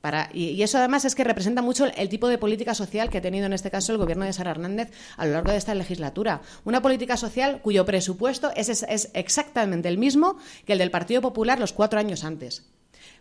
Para, 0.00 0.30
y, 0.32 0.62
eso 0.62 0.78
además 0.78 1.04
es 1.04 1.14
que 1.14 1.24
representa 1.24 1.62
mucho 1.62 1.86
el, 1.86 2.08
tipo 2.08 2.28
de 2.28 2.38
política 2.38 2.74
social 2.74 3.10
que 3.10 3.18
ha 3.18 3.22
tenido 3.22 3.46
en 3.46 3.52
este 3.52 3.70
caso 3.70 3.92
el 3.92 3.98
gobierno 3.98 4.24
de 4.24 4.32
Sara 4.32 4.52
Hernández 4.52 4.90
a 5.16 5.26
lo 5.26 5.32
largo 5.32 5.52
de 5.52 5.58
esta 5.58 5.74
legislatura. 5.74 6.40
Una 6.64 6.82
política 6.82 7.16
social 7.16 7.60
cuyo 7.62 7.84
presupuesto 7.84 8.50
es, 8.56 8.68
es 8.68 9.10
exactamente 9.14 9.88
el 9.88 9.98
mismo 9.98 10.38
que 10.64 10.72
el 10.72 10.78
del 10.78 10.90
Partido 10.90 11.20
Popular 11.20 11.60
los 11.60 11.72
cuatro 11.72 11.98
años 11.98 12.24
antes 12.24 12.64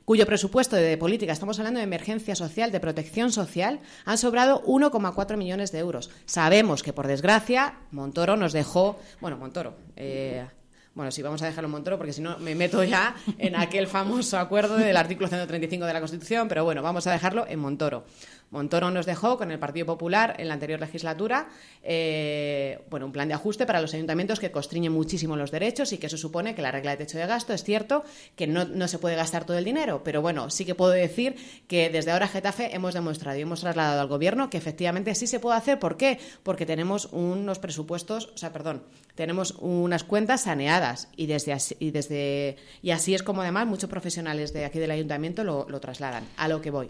cuyo 0.09 0.25
presupuesto 0.25 0.75
de 0.75 0.97
política, 0.97 1.31
estamos 1.31 1.59
hablando 1.59 1.77
de 1.77 1.83
emergencia 1.83 2.33
social, 2.35 2.71
de 2.71 2.79
protección 2.79 3.31
social, 3.31 3.79
han 4.05 4.17
sobrado 4.17 4.63
1,4 4.63 5.37
millones 5.37 5.71
de 5.71 5.77
euros. 5.77 6.09
Sabemos 6.25 6.81
que, 6.81 6.93
por 6.93 7.05
desgracia, 7.05 7.75
Montoro 7.91 8.35
nos 8.35 8.51
dejó, 8.51 8.99
bueno, 9.21 9.37
Montoro, 9.37 9.75
eh, 9.95 10.47
bueno, 10.95 11.11
sí, 11.11 11.21
vamos 11.21 11.41
a 11.41 11.45
dejarlo 11.45 11.67
en 11.67 11.71
Montoro 11.71 11.97
porque 11.97 12.13
si 12.13 12.21
no 12.21 12.37
me 12.39 12.55
meto 12.55 12.83
ya 12.83 13.15
en 13.37 13.55
aquel 13.55 13.87
famoso 13.87 14.37
acuerdo 14.37 14.75
del 14.75 14.97
artículo 14.97 15.27
135 15.27 15.85
de 15.85 15.93
la 15.93 15.99
Constitución, 15.99 16.47
pero 16.47 16.63
bueno, 16.63 16.81
vamos 16.81 17.07
a 17.07 17.11
dejarlo 17.11 17.45
en 17.47 17.59
Montoro. 17.59 18.05
Montoro 18.51 18.91
nos 18.91 19.05
dejó 19.05 19.37
con 19.37 19.51
el 19.51 19.59
Partido 19.59 19.85
Popular 19.85 20.35
en 20.39 20.47
la 20.47 20.55
anterior 20.55 20.79
legislatura 20.79 21.49
eh, 21.81 22.79
bueno, 22.89 23.05
un 23.05 23.11
plan 23.11 23.27
de 23.27 23.33
ajuste 23.33 23.65
para 23.65 23.81
los 23.81 23.93
ayuntamientos 23.93 24.39
que 24.39 24.51
constriñe 24.51 24.89
muchísimo 24.89 25.35
los 25.35 25.51
derechos 25.51 25.93
y 25.93 25.97
que 25.97 26.07
eso 26.07 26.17
supone 26.17 26.55
que 26.55 26.61
la 26.61 26.71
regla 26.71 26.91
de 26.91 26.97
techo 26.97 27.17
de 27.17 27.25
gasto 27.25 27.53
es 27.53 27.63
cierto 27.63 28.03
que 28.35 28.47
no, 28.47 28.87
se 28.87 28.99
puede 28.99 29.15
gastar 29.15 29.45
todo 29.45 29.57
el 29.57 29.65
dinero, 29.65 30.01
pero 30.03 30.21
bueno, 30.21 30.49
sí 30.49 30.65
que 30.65 30.75
puedo 30.75 30.91
decir 30.91 31.35
que 31.67 31.89
desde 31.89 32.11
ahora 32.11 32.27
Getafe 32.27 32.75
hemos 32.75 32.93
demostrado 32.93 33.37
y 33.37 33.41
hemos 33.41 33.61
trasladado 33.61 34.01
al 34.01 34.07
Gobierno 34.07 34.49
que 34.49 34.57
efectivamente 34.57 35.15
sí 35.15 35.27
se 35.27 35.39
puede 35.39 35.57
hacer. 35.57 35.79
¿Por 35.79 35.97
qué? 35.97 36.19
Porque 36.43 36.65
tenemos 36.65 37.09
unos 37.11 37.59
presupuestos, 37.59 38.31
o 38.33 38.37
sea, 38.37 38.51
perdón, 38.51 38.83
tenemos 39.15 39.55
unas 39.59 40.03
cuentas 40.03 40.43
saneadas 40.43 41.09
y 41.15 41.27
desde 41.27 41.53
así, 41.53 41.75
y 41.79 41.91
desde 41.91 42.57
y 42.81 42.91
así 42.91 43.13
es 43.13 43.23
como 43.23 43.41
además 43.41 43.67
muchos 43.67 43.89
profesionales 43.89 44.53
de 44.53 44.65
aquí 44.65 44.79
del 44.79 44.91
ayuntamiento 44.91 45.43
lo, 45.43 45.67
lo 45.69 45.79
trasladan. 45.79 46.25
A 46.37 46.47
lo 46.47 46.61
que 46.61 46.71
voy. 46.71 46.89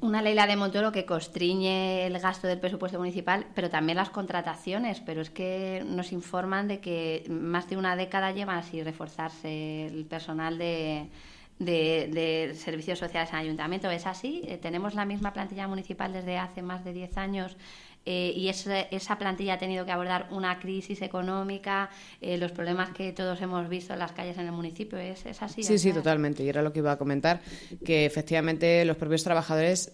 Una 0.00 0.22
ley 0.22 0.34
la 0.34 0.46
de 0.46 0.56
Montoro 0.56 0.92
que 0.92 1.04
constriñe 1.04 2.06
el 2.06 2.18
gasto 2.18 2.46
del 2.46 2.58
presupuesto 2.58 2.98
municipal, 2.98 3.46
pero 3.54 3.70
también 3.70 3.96
las 3.96 4.10
contrataciones. 4.10 5.00
Pero 5.00 5.20
es 5.20 5.30
que 5.30 5.84
nos 5.86 6.12
informan 6.12 6.68
de 6.68 6.80
que 6.80 7.24
más 7.28 7.68
de 7.68 7.76
una 7.76 7.96
década 7.96 8.32
lleva 8.32 8.56
así 8.56 8.82
reforzarse 8.82 9.86
el 9.86 10.04
personal 10.04 10.58
de, 10.58 11.08
de, 11.58 12.54
servicios 12.54 12.98
sociales 12.98 13.30
en 13.30 13.36
ayuntamiento. 13.36 13.90
¿Es 13.90 14.06
así? 14.06 14.42
Eh, 14.44 14.58
¿Tenemos 14.58 14.94
la 14.94 15.04
misma 15.04 15.32
plantilla 15.32 15.68
municipal 15.68 16.12
desde 16.12 16.38
hace 16.38 16.62
más 16.62 16.84
de 16.84 16.92
10 16.92 17.16
años? 17.18 17.56
Eh, 18.10 18.32
y 18.34 18.48
esa 18.48 19.18
plantilla 19.18 19.52
ha 19.52 19.58
tenido 19.58 19.84
que 19.84 19.92
abordar 19.92 20.28
una 20.30 20.58
crisis 20.58 21.02
económica, 21.02 21.90
eh, 22.22 22.38
los 22.38 22.52
problemas 22.52 22.88
que 22.92 23.12
todos 23.12 23.38
hemos 23.42 23.68
visto 23.68 23.92
en 23.92 23.98
las 23.98 24.12
calles 24.12 24.38
en 24.38 24.46
el 24.46 24.52
municipio. 24.52 24.98
¿Es, 24.98 25.26
así? 25.42 25.62
Sí, 25.62 25.78
sí, 25.78 25.92
totalmente. 25.92 26.42
Y 26.42 26.48
era 26.48 26.62
lo 26.62 26.72
que 26.72 26.78
iba 26.78 26.90
a 26.90 26.96
comentar, 26.96 27.42
que 27.84 28.06
efectivamente 28.06 28.82
los 28.86 28.96
propios 28.96 29.24
trabajadores 29.24 29.92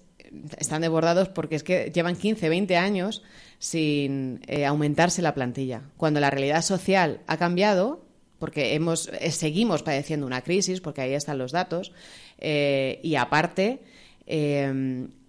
están 0.58 0.82
desbordados 0.82 1.28
porque 1.28 1.56
es 1.56 1.64
que 1.64 1.90
llevan 1.92 2.14
15, 2.14 2.48
20 2.48 2.76
años 2.76 3.24
sin 3.58 4.40
eh, 4.46 4.64
aumentarse 4.64 5.20
la 5.20 5.34
plantilla. 5.34 5.82
Cuando 5.96 6.20
la 6.20 6.30
realidad 6.30 6.62
social 6.62 7.18
ha 7.26 7.36
cambiado, 7.36 8.04
porque 8.38 8.74
hemos, 8.74 9.10
seguimos 9.30 9.82
padeciendo 9.82 10.24
una 10.24 10.42
crisis, 10.42 10.80
porque 10.80 11.00
ahí 11.00 11.14
están 11.14 11.38
los 11.38 11.50
datos, 11.50 11.90
y 12.38 13.16
aparte 13.16 13.80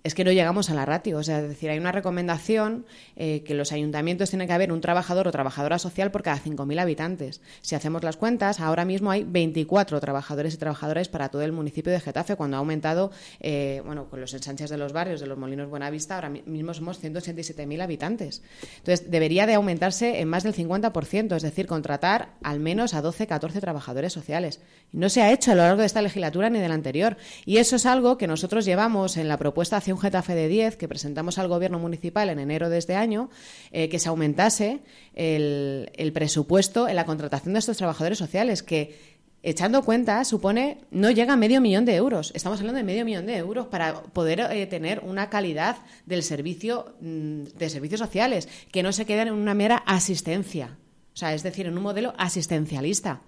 es 0.05 0.13
que 0.13 0.23
no 0.23 0.31
llegamos 0.31 0.69
a 0.69 0.75
la 0.75 0.85
ratio. 0.85 1.19
Es 1.19 1.25
decir, 1.25 1.71
hay 1.71 1.79
una 1.79 1.91
recomendación 1.91 2.85
eh, 3.15 3.41
que 3.43 3.55
los 3.55 3.71
ayuntamientos 3.71 4.29
tienen 4.29 4.47
que 4.47 4.53
haber 4.53 4.71
un 4.71 4.79
trabajador 4.79 5.27
o 5.27 5.31
trabajadora 5.31 5.79
social 5.79 6.11
por 6.11 6.21
cada 6.21 6.39
5.000 6.39 6.79
habitantes. 6.79 7.41
Si 7.61 7.73
hacemos 7.73 8.03
las 8.03 8.15
cuentas, 8.15 8.59
ahora 8.59 8.85
mismo 8.85 9.09
hay 9.09 9.23
24 9.23 9.99
trabajadores 9.99 10.53
y 10.53 10.57
trabajadoras 10.57 11.09
para 11.09 11.29
todo 11.29 11.41
el 11.41 11.51
municipio 11.53 11.91
de 11.91 11.99
Getafe, 11.99 12.35
cuando 12.35 12.55
ha 12.55 12.59
aumentado, 12.59 13.09
eh, 13.39 13.81
bueno, 13.83 14.07
con 14.07 14.21
los 14.21 14.31
ensanches 14.35 14.69
de 14.69 14.77
los 14.77 14.93
barrios, 14.93 15.21
de 15.21 15.25
los 15.25 15.39
molinos 15.39 15.71
Buenavista, 15.71 16.15
ahora 16.15 16.29
mismo 16.29 16.75
somos 16.75 17.03
187.000 17.03 17.81
habitantes. 17.81 18.43
Entonces, 18.77 19.09
debería 19.09 19.47
de 19.47 19.55
aumentarse 19.55 20.19
en 20.19 20.27
más 20.27 20.43
del 20.43 20.53
50%, 20.53 21.35
es 21.35 21.41
decir, 21.41 21.65
contratar 21.65 22.35
al 22.43 22.59
menos 22.59 22.93
a 22.93 23.01
12, 23.01 23.25
14 23.25 23.59
trabajadores 23.59 24.13
sociales. 24.13 24.61
No 24.91 25.09
se 25.09 25.23
ha 25.23 25.31
hecho 25.31 25.51
a 25.51 25.55
lo 25.55 25.63
largo 25.63 25.81
de 25.81 25.87
esta 25.87 26.03
legislatura 26.03 26.51
ni 26.51 26.59
de 26.59 26.67
la 26.67 26.75
anterior. 26.75 27.17
Y 27.43 27.57
eso 27.57 27.75
es 27.77 27.87
algo 27.87 28.19
que 28.19 28.27
nosotros 28.27 28.65
llevamos 28.65 29.17
en 29.17 29.27
la 29.27 29.37
propuesta 29.37 29.77
hacia 29.77 29.94
un 29.95 30.01
Getafe 30.01 30.35
de 30.35 30.47
10 30.47 30.77
que 30.77 30.87
presentamos 30.87 31.39
al 31.39 31.47
Gobierno 31.47 31.79
municipal 31.79 32.29
en 32.29 32.39
enero 32.39 32.69
de 32.69 32.77
este 32.77 32.95
año, 32.95 33.29
eh, 33.71 33.89
que 33.89 33.97
se 33.97 34.09
aumentase 34.09 34.81
el, 35.13 36.11
presupuesto 36.13 36.87
en 36.87 36.95
la 36.95 37.05
contratación 37.05 37.53
de 37.53 37.59
estos 37.59 37.77
trabajadores 37.77 38.17
sociales, 38.17 38.61
que 38.61 39.15
echando 39.41 39.83
cuentas, 39.83 40.27
supone 40.27 40.79
no 40.91 41.11
llega 41.11 41.33
a 41.33 41.37
medio 41.37 41.61
millón 41.61 41.85
de 41.85 41.95
euros. 41.95 42.31
Estamos 42.35 42.59
hablando 42.59 42.77
de 42.77 42.83
medio 42.83 43.05
millón 43.05 43.25
de 43.25 43.37
euros 43.37 43.67
para 43.67 44.03
poder 44.03 44.41
eh, 44.51 44.65
tener 44.67 44.99
una 44.99 45.29
calidad 45.29 45.77
del 46.05 46.23
servicio 46.23 46.95
mm, 46.99 47.43
de 47.57 47.69
servicios 47.69 47.99
sociales 47.99 48.49
que 48.71 48.83
no 48.83 48.91
se 48.91 49.05
queden 49.05 49.29
en 49.29 49.35
una 49.35 49.53
mera 49.53 49.77
asistencia. 49.85 50.77
O 51.13 51.17
sea, 51.17 51.33
es 51.33 51.43
decir, 51.43 51.67
en 51.67 51.77
un 51.77 51.83
modelo 51.83 52.13
asistencialista. 52.17 53.21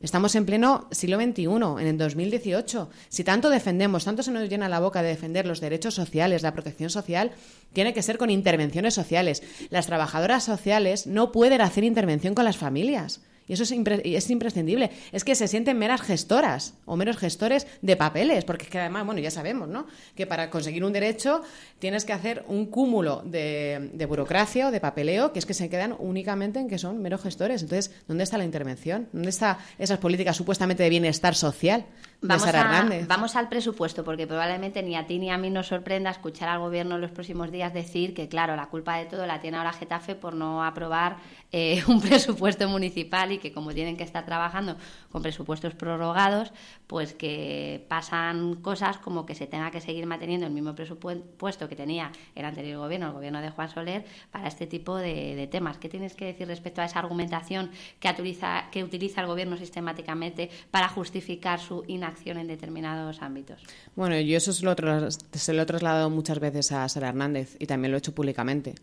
Estamos 0.00 0.34
en 0.34 0.46
pleno 0.46 0.88
siglo 0.90 1.18
XXI, 1.20 1.44
en 1.44 1.86
el 1.86 1.98
2018. 1.98 2.88
Si 3.10 3.22
tanto 3.22 3.50
defendemos, 3.50 4.06
tanto 4.06 4.22
se 4.22 4.30
nos 4.30 4.48
llena 4.48 4.70
la 4.70 4.80
boca 4.80 5.02
de 5.02 5.10
defender 5.10 5.44
los 5.44 5.60
derechos 5.60 5.94
sociales, 5.94 6.42
la 6.42 6.54
protección 6.54 6.88
social, 6.88 7.32
tiene 7.74 7.92
que 7.92 8.00
ser 8.00 8.16
con 8.16 8.30
intervenciones 8.30 8.94
sociales. 8.94 9.42
Las 9.68 9.86
trabajadoras 9.86 10.42
sociales 10.42 11.06
no 11.06 11.32
pueden 11.32 11.60
hacer 11.60 11.84
intervención 11.84 12.34
con 12.34 12.46
las 12.46 12.56
familias. 12.56 13.20
Y 13.50 13.54
eso 13.54 13.64
es, 13.64 13.72
es, 13.72 14.30
imprescindible. 14.30 14.92
Es 15.10 15.24
que 15.24 15.34
se 15.34 15.48
sienten 15.48 15.76
meras 15.76 16.02
gestoras 16.02 16.74
o 16.84 16.94
meros 16.94 17.16
gestores 17.16 17.66
de 17.82 17.96
papeles, 17.96 18.44
porque 18.44 18.62
es 18.66 18.70
que 18.70 18.78
además, 18.78 19.04
bueno, 19.04 19.20
ya 19.20 19.32
sabemos, 19.32 19.68
¿no? 19.68 19.88
Que 20.14 20.24
para 20.24 20.50
conseguir 20.50 20.84
un 20.84 20.92
derecho 20.92 21.42
tienes 21.80 22.04
que 22.04 22.12
hacer 22.12 22.44
un 22.46 22.66
cúmulo 22.66 23.22
de, 23.26 23.90
de 23.92 24.06
burocracia 24.06 24.68
o 24.68 24.70
de 24.70 24.78
papeleo 24.78 25.32
que 25.32 25.40
es 25.40 25.46
que 25.46 25.54
se 25.54 25.68
quedan 25.68 25.96
únicamente 25.98 26.60
en 26.60 26.68
que 26.68 26.78
son 26.78 27.02
meros 27.02 27.22
gestores. 27.22 27.62
Entonces, 27.62 27.92
¿dónde 28.06 28.22
está 28.22 28.38
la 28.38 28.44
intervención? 28.44 29.08
¿Dónde 29.12 29.30
están 29.30 29.56
esas 29.80 29.98
políticas 29.98 30.36
supuestamente 30.36 30.84
de 30.84 30.88
bienestar 30.88 31.34
social? 31.34 31.86
Vamos, 32.22 33.06
vamos 33.06 33.34
al 33.36 33.48
presupuesto, 33.48 34.04
porque 34.04 34.26
probablemente 34.26 34.82
ni 34.82 34.94
a 34.94 35.06
ti 35.06 35.18
ni 35.18 35.30
a 35.30 35.38
mí 35.38 35.48
nos 35.48 35.68
sorprenda 35.68 36.10
escuchar 36.10 36.50
al 36.50 36.58
Gobierno 36.58 36.96
en 36.96 37.00
los 37.00 37.10
próximos 37.10 37.50
días 37.50 37.72
decir 37.72 38.12
que, 38.12 38.28
claro, 38.28 38.56
la 38.56 38.66
culpa 38.66 38.98
de 38.98 39.06
todo 39.06 39.24
la 39.26 39.40
tiene 39.40 39.56
ahora 39.56 39.72
Getafe 39.72 40.14
por 40.14 40.34
no 40.34 40.62
aprobar 40.62 41.16
eh, 41.50 41.82
un 41.88 41.98
presupuesto 42.02 42.68
municipal 42.68 43.32
y 43.32 43.38
que, 43.38 43.52
como 43.52 43.72
tienen 43.72 43.96
que 43.96 44.04
estar 44.04 44.26
trabajando 44.26 44.76
con 45.10 45.22
presupuestos 45.22 45.74
prorrogados, 45.74 46.52
pues 46.86 47.14
que 47.14 47.86
pasan 47.88 48.56
cosas 48.56 48.98
como 48.98 49.24
que 49.24 49.34
se 49.34 49.46
tenga 49.46 49.70
que 49.70 49.80
seguir 49.80 50.04
manteniendo 50.04 50.46
el 50.46 50.52
mismo 50.52 50.74
presupuesto 50.74 51.68
que 51.70 51.76
tenía 51.76 52.12
el 52.34 52.44
anterior 52.44 52.80
Gobierno, 52.80 53.06
el 53.06 53.12
Gobierno 53.12 53.40
de 53.40 53.48
Juan 53.48 53.70
Soler, 53.70 54.04
para 54.30 54.46
este 54.46 54.66
tipo 54.66 54.96
de, 54.96 55.48
temas. 55.50 55.78
¿Qué 55.78 55.88
tienes 55.88 56.14
que 56.14 56.26
decir 56.26 56.46
respecto 56.46 56.82
a 56.82 56.84
esa 56.84 56.98
argumentación 56.98 57.70
que 57.98 58.10
utiliza, 58.10 58.66
que 58.70 58.84
utiliza 58.84 59.22
el 59.22 59.26
Gobierno 59.26 59.56
sistemáticamente 59.56 60.50
para 60.70 60.88
justificar 60.88 61.58
su 61.58 61.82
inacción? 61.86 62.09
Acción 62.10 62.38
en 62.38 62.46
determinados 62.46 63.22
ámbitos. 63.22 63.62
Bueno, 63.96 64.18
yo 64.20 64.36
eso 64.36 64.52
se 64.52 64.64
lo, 64.64 64.74
se 65.10 65.52
lo 65.52 65.62
he 65.62 65.66
trasladado 65.66 66.10
muchas 66.10 66.38
veces 66.38 66.70
a 66.72 66.88
Sara 66.88 67.08
Hernández 67.08 67.56
y 67.58 67.66
también 67.66 67.90
lo 67.92 67.96
he 67.96 67.98
hecho 67.98 68.14
públicamente. 68.14 68.74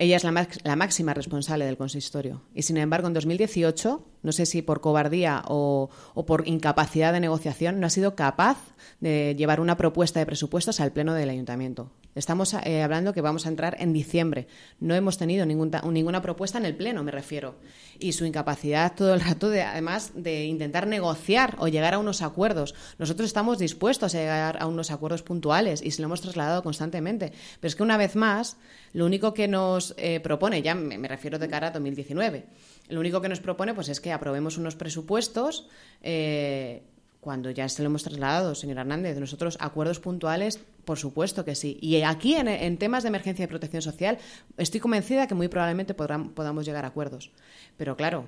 Ella 0.00 0.16
es 0.16 0.24
la, 0.24 0.48
la, 0.64 0.76
máxima 0.76 1.12
responsable 1.12 1.66
del 1.66 1.76
consistorio. 1.76 2.40
Y 2.54 2.62
sin 2.62 2.78
embargo, 2.78 3.06
en 3.06 3.12
2018, 3.12 4.02
no 4.22 4.32
sé 4.32 4.46
si 4.46 4.62
por 4.62 4.80
cobardía 4.80 5.42
o, 5.46 5.90
o, 6.14 6.24
por 6.24 6.48
incapacidad 6.48 7.12
de 7.12 7.20
negociación, 7.20 7.80
no 7.80 7.86
ha 7.86 7.90
sido 7.90 8.14
capaz 8.14 8.56
de 9.00 9.34
llevar 9.36 9.60
una 9.60 9.76
propuesta 9.76 10.18
de 10.18 10.24
presupuestos 10.24 10.80
al 10.80 10.92
Pleno 10.92 11.12
del 11.12 11.28
Ayuntamiento. 11.28 11.92
Estamos 12.14 12.54
eh, 12.54 12.82
hablando 12.82 13.12
que 13.12 13.20
vamos 13.20 13.46
a 13.46 13.50
entrar 13.50 13.76
en 13.78 13.92
diciembre. 13.92 14.48
No 14.80 14.94
hemos 14.94 15.16
tenido 15.16 15.46
ninguna 15.46 16.22
propuesta 16.22 16.58
en 16.58 16.66
el 16.66 16.74
Pleno, 16.74 17.04
me 17.04 17.12
refiero. 17.12 17.54
Y 18.00 18.12
su 18.12 18.24
incapacidad 18.24 18.94
todo 18.96 19.14
el 19.14 19.20
rato, 19.20 19.48
de, 19.48 19.62
además, 19.62 20.12
de 20.14 20.44
intentar 20.44 20.88
negociar 20.88 21.54
o 21.58 21.68
llegar 21.68 21.94
a 21.94 21.98
unos 21.98 22.22
acuerdos. 22.22 22.74
Nosotros 22.98 23.26
estamos 23.26 23.58
dispuestos 23.58 24.14
a 24.14 24.18
llegar 24.18 24.60
a 24.60 24.66
unos 24.66 24.90
acuerdos 24.90 25.22
puntuales 25.22 25.82
y 25.82 25.92
se 25.92 26.02
lo 26.02 26.06
hemos 26.06 26.20
trasladado 26.20 26.64
constantemente. 26.64 27.32
Pero 27.60 27.68
es 27.68 27.76
que, 27.76 27.82
una 27.84 27.96
vez 27.96 28.16
más, 28.16 28.56
lo 28.92 29.06
único 29.06 29.34
que 29.34 29.48
nos 29.48 29.94
eh, 29.96 30.20
propone, 30.20 30.62
ya 30.62 30.74
me, 30.74 31.08
refiero 31.08 31.38
de 31.38 31.48
cara 31.48 31.68
a 31.68 31.70
2019, 31.70 32.44
lo 32.88 33.00
único 33.00 33.20
que 33.20 33.28
nos 33.28 33.40
propone 33.40 33.74
pues, 33.74 33.88
es 33.88 34.00
que 34.00 34.12
aprobemos 34.12 34.58
unos 34.58 34.76
presupuestos. 34.76 35.68
Eh, 36.02 36.82
cuando 37.20 37.50
ya 37.50 37.68
se 37.68 37.82
lo 37.82 37.90
hemos 37.90 38.02
trasladado, 38.02 38.54
señor 38.54 38.78
Hernández, 38.78 39.18
nosotros 39.18 39.58
acuerdos 39.60 40.00
puntuales, 40.00 40.58
por 40.86 40.98
supuesto 40.98 41.44
que 41.44 41.54
sí. 41.54 41.78
Y 41.82 42.00
aquí, 42.00 42.34
en, 42.34 42.78
temas 42.78 43.02
de 43.02 43.08
emergencia 43.08 43.44
y 43.44 43.46
protección 43.46 43.82
social, 43.82 44.18
estoy 44.56 44.80
convencida 44.80 45.26
que 45.26 45.34
muy 45.34 45.48
probablemente 45.48 45.92
podamos 45.92 46.64
llegar 46.64 46.86
a 46.86 46.88
acuerdos. 46.88 47.30
Pero 47.76 47.94
claro, 47.94 48.24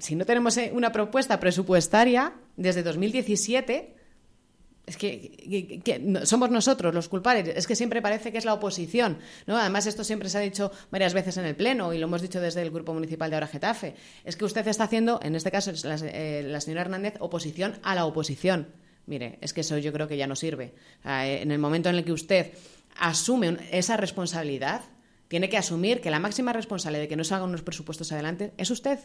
si 0.00 0.16
no 0.16 0.26
tenemos 0.26 0.56
eh, 0.56 0.72
una 0.74 0.90
propuesta 0.90 1.38
presupuestaria 1.38 2.32
desde 2.56 2.82
2017, 2.82 3.94
es 4.86 4.96
que, 4.96 6.22
somos 6.24 6.50
nosotros 6.50 6.94
los 6.94 7.08
culpables. 7.08 7.48
Es 7.56 7.66
que 7.66 7.76
siempre 7.76 8.02
parece 8.02 8.32
que 8.32 8.38
es 8.38 8.44
la 8.44 8.54
oposición. 8.54 9.18
¿no? 9.46 9.56
Además, 9.56 9.86
esto 9.86 10.02
siempre 10.04 10.28
se 10.28 10.38
ha 10.38 10.40
dicho 10.40 10.72
varias 10.90 11.14
veces 11.14 11.36
en 11.36 11.44
el 11.44 11.54
Pleno 11.54 11.92
y 11.92 11.98
lo 11.98 12.06
hemos 12.06 12.22
dicho 12.22 12.40
desde 12.40 12.62
el 12.62 12.70
Grupo 12.70 12.92
Municipal 12.92 13.30
de 13.30 13.36
Ahora 13.36 13.46
Getafe. 13.46 13.94
Es 14.24 14.36
que 14.36 14.44
usted 14.44 14.66
está 14.66 14.84
haciendo, 14.84 15.20
en 15.22 15.36
este 15.36 15.50
caso 15.50 15.72
la, 15.84 15.96
eh, 16.02 16.42
la 16.44 16.60
señora 16.60 16.82
Hernández, 16.82 17.14
oposición 17.20 17.78
a 17.82 17.94
la 17.94 18.06
oposición. 18.06 18.68
Mire, 19.06 19.38
es 19.40 19.52
que 19.52 19.62
eso 19.62 19.78
yo 19.78 19.92
creo 19.92 20.08
que 20.08 20.16
ya 20.16 20.26
no 20.26 20.36
sirve. 20.36 20.74
en 21.04 21.50
el 21.50 21.58
momento 21.58 21.88
en 21.88 21.96
el 21.96 22.04
que 22.04 22.12
usted 22.12 22.52
asume 22.96 23.58
esa 23.70 23.96
responsabilidad, 23.96 24.82
tiene 25.28 25.48
que 25.48 25.56
asumir 25.56 26.00
que 26.00 26.10
la 26.10 26.18
máxima 26.18 26.52
responsable 26.52 26.98
de 26.98 27.08
que 27.08 27.16
no 27.16 27.24
se 27.24 27.34
hagan 27.34 27.48
unos 27.48 27.62
presupuestos 27.62 28.12
adelante 28.12 28.52
es 28.58 28.70
usted. 28.70 28.98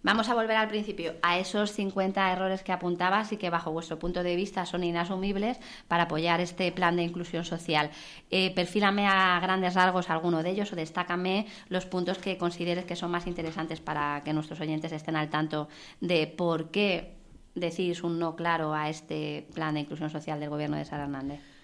Vamos 0.00 0.28
a 0.28 0.34
volver 0.34 0.56
al 0.56 0.68
principio, 0.68 1.14
a 1.22 1.40
esos 1.40 1.72
50 1.72 2.32
errores 2.32 2.62
que 2.62 2.70
apuntabas 2.70 3.32
y 3.32 3.36
que 3.36 3.50
bajo 3.50 3.72
vuestro 3.72 3.98
punto 3.98 4.22
de 4.22 4.36
vista 4.36 4.64
son 4.64 4.84
inasumibles 4.84 5.58
para 5.88 6.04
apoyar 6.04 6.40
este 6.40 6.70
plan 6.70 6.94
de 6.94 7.02
inclusión 7.02 7.44
social. 7.44 7.90
Eh, 8.30 8.54
perfílame 8.54 9.08
a 9.08 9.40
grandes 9.40 9.74
rasgos 9.74 10.08
alguno 10.08 10.44
de 10.44 10.50
ellos 10.50 10.72
o 10.72 10.76
destácame 10.76 11.46
los 11.68 11.84
puntos 11.84 12.18
que 12.18 12.38
consideres 12.38 12.84
que 12.84 12.94
son 12.94 13.10
más 13.10 13.26
interesantes 13.26 13.80
para 13.80 14.22
que 14.24 14.32
nuestros 14.32 14.60
oyentes 14.60 14.92
estén 14.92 15.16
al 15.16 15.30
tanto 15.30 15.68
de 16.00 16.28
por 16.28 16.70
qué 16.70 17.16
decís 17.56 18.04
un 18.04 18.20
no 18.20 18.36
claro 18.36 18.74
a 18.74 18.88
este 18.88 19.48
plan 19.52 19.74
de 19.74 19.80
inclusión 19.80 20.10
social 20.10 20.38
del 20.38 20.50
gobierno 20.50 20.76
de 20.76 20.84
Sara 20.84 21.04
Hernández. 21.04 21.57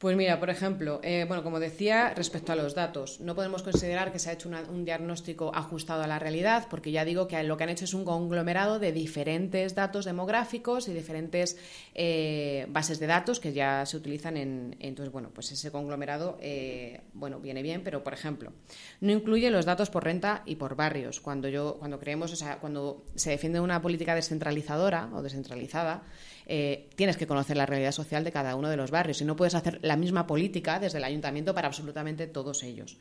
Pues 0.00 0.16
mira, 0.16 0.40
por 0.40 0.48
ejemplo, 0.48 0.98
eh, 1.02 1.26
bueno, 1.28 1.42
como 1.42 1.60
decía, 1.60 2.14
respecto 2.16 2.52
a 2.52 2.56
los 2.56 2.74
datos, 2.74 3.20
no 3.20 3.34
podemos 3.34 3.62
considerar 3.62 4.12
que 4.12 4.18
se 4.18 4.30
ha 4.30 4.32
hecho 4.32 4.48
un 4.48 4.86
diagnóstico 4.86 5.54
ajustado 5.54 6.02
a 6.02 6.06
la 6.06 6.18
realidad, 6.18 6.68
porque 6.70 6.90
ya 6.90 7.04
digo 7.04 7.28
que 7.28 7.42
lo 7.42 7.58
que 7.58 7.64
han 7.64 7.68
hecho 7.68 7.84
es 7.84 7.92
un 7.92 8.06
conglomerado 8.06 8.78
de 8.78 8.92
diferentes 8.92 9.74
datos 9.74 10.06
demográficos 10.06 10.88
y 10.88 10.94
diferentes 10.94 11.58
eh, 11.94 12.64
bases 12.70 12.98
de 12.98 13.08
datos 13.08 13.40
que 13.40 13.52
ya 13.52 13.84
se 13.84 13.98
utilizan 13.98 14.38
en. 14.38 14.74
Entonces, 14.80 15.12
bueno, 15.12 15.32
pues 15.34 15.52
ese 15.52 15.70
conglomerado, 15.70 16.38
eh, 16.40 17.02
bueno, 17.12 17.38
viene 17.38 17.60
bien, 17.60 17.82
pero 17.84 18.02
por 18.02 18.14
ejemplo, 18.14 18.54
no 19.02 19.12
incluye 19.12 19.50
los 19.50 19.66
datos 19.66 19.90
por 19.90 20.04
renta 20.04 20.44
y 20.46 20.56
por 20.56 20.76
barrios. 20.76 21.20
Cuando 21.20 21.46
yo, 21.50 21.76
cuando 21.78 22.00
creemos, 22.00 22.32
o 22.32 22.36
sea, 22.36 22.58
cuando 22.58 23.04
se 23.16 23.28
defiende 23.28 23.60
una 23.60 23.82
política 23.82 24.14
descentralizadora 24.14 25.10
o 25.12 25.20
descentralizada, 25.20 26.04
eh, 26.52 26.88
tienes 26.96 27.16
que 27.16 27.28
conocer 27.28 27.56
la 27.56 27.64
realidad 27.64 27.92
social 27.92 28.24
de 28.24 28.32
cada 28.32 28.56
uno 28.56 28.68
de 28.68 28.76
los 28.76 28.90
barrios 28.90 29.20
y 29.20 29.24
no 29.24 29.36
puedes 29.36 29.54
hacer 29.54 29.78
la 29.82 29.94
misma 29.94 30.26
política 30.26 30.80
desde 30.80 30.98
el 30.98 31.04
ayuntamiento 31.04 31.54
para 31.54 31.68
absolutamente 31.68 32.26
todos 32.26 32.64
ellos. 32.64 32.96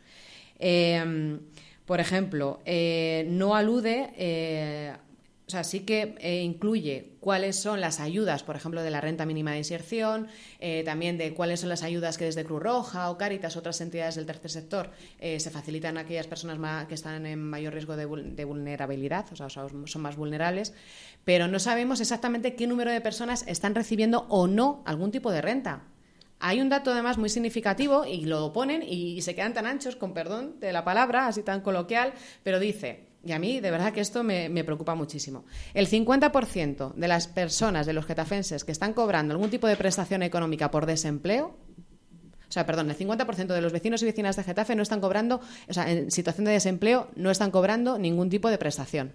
Eh, 0.60 1.40
por 1.84 2.00
ejemplo, 2.00 2.60
eh, 2.64 3.26
no 3.28 3.56
alude 3.56 4.12
o 5.50 5.52
sea, 5.52 5.64
sí 5.64 5.80
que 5.80 6.14
eh, 6.20 6.44
incluye 6.44 7.14
cuáles 7.22 7.56
son 7.56 7.82
las 7.82 8.00
ayudas, 8.00 8.44
por 8.44 8.56
ejemplo, 8.56 8.84
de 8.84 8.92
la 8.92 9.02
renta 9.02 9.26
mínima 9.26 9.54
de 9.54 9.58
inserción, 9.58 10.28
eh, 10.60 10.84
también 10.86 11.18
de 11.18 11.34
cuáles 11.34 11.62
son 11.62 11.70
las 11.70 11.82
ayudas 11.82 12.20
que 12.20 12.26
desde 12.26 12.46
Cruz 12.46 12.62
Roja 12.62 13.10
o 13.10 13.18
Cáritas, 13.18 13.58
otras 13.58 13.82
entidades 13.82 14.14
del 14.14 14.28
tercer 14.28 14.52
sector, 14.52 14.92
eh, 15.18 15.40
se 15.40 15.50
facilitan 15.50 15.98
a 15.98 16.02
aquellas 16.02 16.28
personas 16.28 16.86
que 16.86 16.94
están 16.94 17.26
en 17.26 17.42
mayor 17.42 17.74
riesgo 17.74 17.96
de, 17.96 18.06
vulnerabilidad, 18.06 19.26
o 19.32 19.36
sea, 19.36 19.50
son 19.50 20.02
más 20.04 20.18
vulnerables, 20.18 20.76
pero 21.26 21.48
no 21.48 21.58
sabemos 21.58 22.00
exactamente 22.00 22.54
qué 22.54 22.68
número 22.68 22.92
de 22.92 23.02
personas 23.02 23.44
están 23.48 23.74
recibiendo 23.74 24.28
o 24.30 24.46
no 24.46 24.84
algún 24.86 25.10
tipo 25.10 25.32
de 25.32 25.42
renta. 25.42 25.82
Hay 26.40 26.62
un 26.62 26.70
dato 26.70 26.92
además 26.92 27.18
muy 27.18 27.30
significativo 27.30 28.06
y 28.06 28.26
lo 28.26 28.54
ponen 28.54 28.84
y 28.84 29.24
se 29.24 29.34
quedan 29.34 29.56
tan 29.56 29.66
anchos, 29.66 29.96
con 29.96 30.14
perdón 30.14 30.60
de 30.60 30.74
la 30.74 30.86
palabra, 30.86 31.26
así 31.26 31.42
tan 31.42 31.62
coloquial, 31.62 32.14
pero 32.44 32.60
dice, 32.60 33.09
y 33.24 33.34
a 33.34 33.40
mí, 33.40 33.60
de 33.60 33.72
verdad 33.72 33.92
que 33.92 34.00
esto 34.00 34.24
me, 34.24 34.64
preocupa 34.64 34.96
muchísimo. 34.96 35.46
El 35.74 35.88
50% 35.88 36.94
de 36.94 37.08
las 37.08 37.28
personas, 37.28 37.86
de 37.86 37.94
los 37.94 38.06
getafenses, 38.06 38.64
que 38.64 38.72
están 38.72 38.94
cobrando 38.94 39.34
algún 39.34 39.50
tipo 39.50 39.68
de 39.68 39.76
prestación 39.76 40.24
económica 40.24 40.72
por 40.72 40.86
desempleo, 40.86 41.58
o 42.50 42.52
sea, 42.52 42.66
perdón, 42.66 42.90
el 42.90 42.98
50% 42.98 43.48
de 43.48 43.62
los 43.62 43.72
vecinos 43.72 44.02
y 44.02 44.06
vecinas 44.06 44.36
de 44.36 44.44
Getafe 44.44 44.76
no 44.76 44.82
están 44.82 45.02
cobrando, 45.02 45.40
o 45.68 45.74
sea, 45.74 45.92
en 45.92 46.10
situación 46.10 46.46
de 46.46 46.52
desempleo 46.52 47.08
no 47.16 47.30
están 47.30 47.52
cobrando 47.52 48.00
ningún 48.00 48.32
tipo 48.32 48.50
de 48.50 48.58
prestación. 48.58 49.14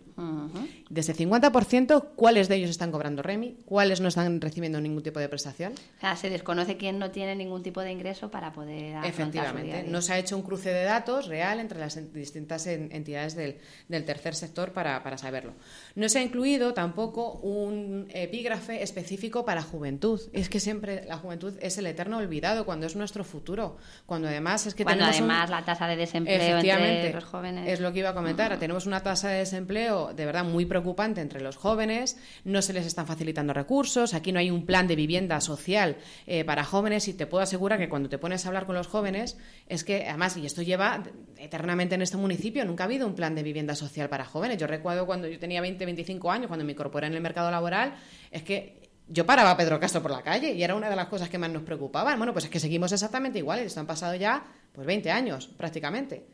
De 0.94 1.00
ese 1.00 1.12
50%, 1.12 2.10
¿cuáles 2.14 2.48
de 2.48 2.54
ellos 2.54 2.70
están 2.70 2.92
cobrando 2.92 3.20
REMI? 3.20 3.56
¿Cuáles 3.64 4.00
no 4.00 4.06
están 4.06 4.40
recibiendo 4.40 4.80
ningún 4.80 5.02
tipo 5.02 5.18
de 5.18 5.28
prestación? 5.28 5.72
O 5.72 6.00
sea, 6.00 6.14
se 6.14 6.30
desconoce 6.30 6.76
quién 6.76 7.00
no 7.00 7.10
tiene 7.10 7.34
ningún 7.34 7.64
tipo 7.64 7.80
de 7.80 7.90
ingreso 7.90 8.30
para 8.30 8.52
poder 8.52 9.04
Efectivamente, 9.04 9.86
no 9.88 10.00
se 10.00 10.12
ha 10.12 10.18
hecho 10.20 10.36
un 10.36 10.44
cruce 10.44 10.72
de 10.72 10.84
datos 10.84 11.26
real 11.26 11.58
entre 11.58 11.80
las 11.80 11.98
distintas 12.12 12.68
entidades 12.68 13.34
del, 13.34 13.58
tercer 14.04 14.36
sector 14.36 14.70
para, 14.70 15.02
para, 15.02 15.18
saberlo. 15.18 15.54
No 15.96 16.08
se 16.08 16.20
ha 16.20 16.22
incluido 16.22 16.74
tampoco 16.74 17.40
un 17.42 18.06
epígrafe 18.10 18.80
específico 18.84 19.44
para 19.44 19.62
juventud. 19.62 20.20
Es 20.32 20.48
que 20.48 20.60
siempre 20.60 21.04
la 21.08 21.16
juventud 21.16 21.54
es 21.60 21.76
el 21.76 21.88
eterno 21.88 22.18
olvidado 22.18 22.64
cuando 22.64 22.86
es 22.86 22.94
nuestro 22.94 23.24
futuro. 23.24 23.78
Cuando 24.06 24.28
además 24.28 24.68
es 24.68 24.76
que 24.76 24.84
cuando 24.84 25.06
además 25.06 25.50
la 25.50 25.64
tasa 25.64 25.88
de 25.88 25.96
desempleo 25.96 26.58
entre 26.58 27.12
los 27.12 27.24
jóvenes 27.24 27.68
es 27.68 27.80
lo 27.80 27.92
que 27.92 27.98
iba 27.98 28.10
a 28.10 28.14
comentar. 28.14 28.56
Tenemos 28.60 28.86
una 28.86 29.02
tasa 29.02 29.30
de 29.30 29.38
desempleo 29.38 30.14
de 30.14 30.24
verdad 30.24 30.44
muy 30.44 30.66
preocupante 30.66 30.83
entre 31.16 31.40
los 31.40 31.56
jóvenes. 31.56 32.16
No 32.44 32.62
se 32.62 32.72
les 32.72 32.86
están 32.86 33.06
facilitando 33.06 33.52
recursos. 33.52 34.14
Aquí 34.14 34.32
no 34.32 34.38
hay 34.38 34.50
un 34.50 34.66
plan 34.66 34.86
de 34.86 34.96
vivienda 34.96 35.40
social 35.40 35.96
eh, 36.26 36.44
para 36.44 36.64
jóvenes 36.64 37.08
y 37.08 37.14
te 37.14 37.26
puedo 37.26 37.42
asegurar 37.42 37.78
que 37.78 37.88
cuando 37.88 38.08
te 38.08 38.18
pones 38.18 38.44
a 38.44 38.48
hablar 38.48 38.66
con 38.66 38.74
los 38.74 38.86
jóvenes 38.86 39.36
es 39.66 39.84
que 39.84 40.06
además 40.08 40.36
y 40.36 40.46
esto 40.46 40.62
lleva 40.62 41.02
eternamente 41.38 41.94
en 41.94 42.02
este 42.02 42.16
municipio 42.16 42.64
nunca 42.64 42.84
ha 42.84 42.86
habido 42.86 43.06
un 43.06 43.14
plan 43.14 43.34
de 43.34 43.42
vivienda 43.42 43.74
social 43.74 44.08
para 44.08 44.24
jóvenes. 44.24 44.58
Yo 44.58 44.66
recuerdo 44.66 45.06
cuando 45.06 45.28
yo 45.28 45.38
tenía 45.38 45.60
20, 45.60 45.84
25 45.84 46.30
años 46.30 46.48
cuando 46.48 46.64
me 46.64 46.72
incorporé 46.72 47.06
en 47.06 47.14
el 47.14 47.20
mercado 47.20 47.50
laboral 47.50 47.94
es 48.30 48.42
que 48.42 48.84
yo 49.08 49.26
paraba 49.26 49.50
a 49.50 49.56
Pedro 49.56 49.78
Castro 49.78 50.02
por 50.02 50.10
la 50.10 50.22
calle 50.22 50.52
y 50.52 50.62
era 50.62 50.74
una 50.74 50.88
de 50.88 50.96
las 50.96 51.08
cosas 51.08 51.28
que 51.28 51.38
más 51.38 51.50
nos 51.50 51.62
preocupaban. 51.62 52.18
Bueno, 52.18 52.32
pues 52.32 52.46
es 52.46 52.50
que 52.50 52.60
seguimos 52.60 52.92
exactamente 52.92 53.38
iguales, 53.38 53.76
han 53.76 53.86
pasado 53.86 54.14
ya 54.14 54.44
pues 54.72 54.86
20 54.86 55.10
años 55.10 55.48
prácticamente. 55.56 56.26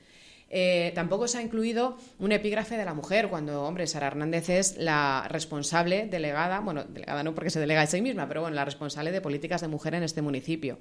Eh, 0.50 0.90
tampoco 0.96 1.28
se 1.28 1.38
ha 1.38 1.42
incluido 1.42 1.96
un 2.18 2.32
epígrafe 2.32 2.76
de 2.76 2.84
la 2.84 2.92
mujer, 2.92 3.28
cuando, 3.28 3.62
hombre, 3.62 3.86
Sara 3.86 4.08
Hernández 4.08 4.48
es 4.48 4.76
la 4.76 5.26
responsable 5.28 6.06
delegada, 6.06 6.58
bueno, 6.60 6.84
delegada 6.84 7.22
no 7.22 7.34
porque 7.34 7.50
se 7.50 7.60
delega 7.60 7.82
a 7.82 7.86
sí 7.86 8.02
misma, 8.02 8.26
pero 8.26 8.40
bueno, 8.40 8.56
la 8.56 8.64
responsable 8.64 9.12
de 9.12 9.20
políticas 9.20 9.60
de 9.60 9.68
mujer 9.68 9.94
en 9.94 10.02
este 10.02 10.22
municipio. 10.22 10.78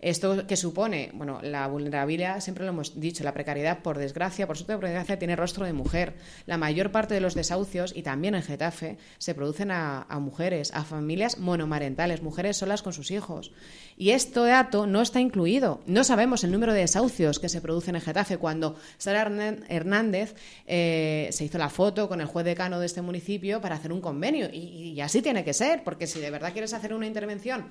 Esto 0.00 0.46
que 0.46 0.56
supone, 0.56 1.10
bueno, 1.12 1.40
la 1.42 1.66
vulnerabilidad, 1.66 2.40
siempre 2.40 2.64
lo 2.64 2.70
hemos 2.70 2.98
dicho, 2.98 3.22
la 3.22 3.34
precariedad, 3.34 3.82
por 3.82 3.98
desgracia, 3.98 4.46
por 4.46 4.56
suerte, 4.56 4.74
por 4.74 4.84
desgracia, 4.84 5.18
tiene 5.18 5.36
rostro 5.36 5.66
de 5.66 5.74
mujer. 5.74 6.14
La 6.46 6.56
mayor 6.56 6.90
parte 6.90 7.12
de 7.12 7.20
los 7.20 7.34
desahucios, 7.34 7.94
y 7.94 8.02
también 8.02 8.34
en 8.34 8.42
Getafe, 8.42 8.96
se 9.18 9.34
producen 9.34 9.70
a, 9.70 10.06
mujeres, 10.18 10.72
a 10.72 10.84
familias 10.84 11.36
monomarentales, 11.36 12.22
mujeres 12.22 12.56
solas 12.56 12.80
con 12.80 12.94
sus 12.94 13.10
hijos. 13.10 13.52
Y 13.98 14.12
este 14.12 14.40
dato 14.40 14.86
no 14.86 15.02
está 15.02 15.20
incluido. 15.20 15.82
No 15.84 16.02
sabemos 16.02 16.44
el 16.44 16.52
número 16.52 16.72
de 16.72 16.80
desahucios 16.80 17.38
que 17.38 17.50
se 17.50 17.60
producen 17.60 17.94
en 17.94 18.00
Getafe 18.00 18.38
cuando 18.38 18.76
Hernández 19.16 20.34
eh, 20.66 21.28
se 21.32 21.44
hizo 21.44 21.58
la 21.58 21.68
foto 21.68 22.08
con 22.08 22.20
el 22.20 22.26
juez 22.26 22.44
decano 22.44 22.80
de 22.80 22.86
este 22.86 23.02
municipio 23.02 23.60
para 23.60 23.76
hacer 23.76 23.92
un 23.92 24.00
convenio. 24.00 24.48
Y, 24.52 24.92
y 24.94 25.00
así 25.00 25.22
tiene 25.22 25.44
que 25.44 25.52
ser, 25.52 25.82
porque 25.84 26.06
si 26.06 26.20
de 26.20 26.30
verdad 26.30 26.52
quieres 26.52 26.72
hacer 26.72 26.94
una 26.94 27.06
intervención 27.06 27.66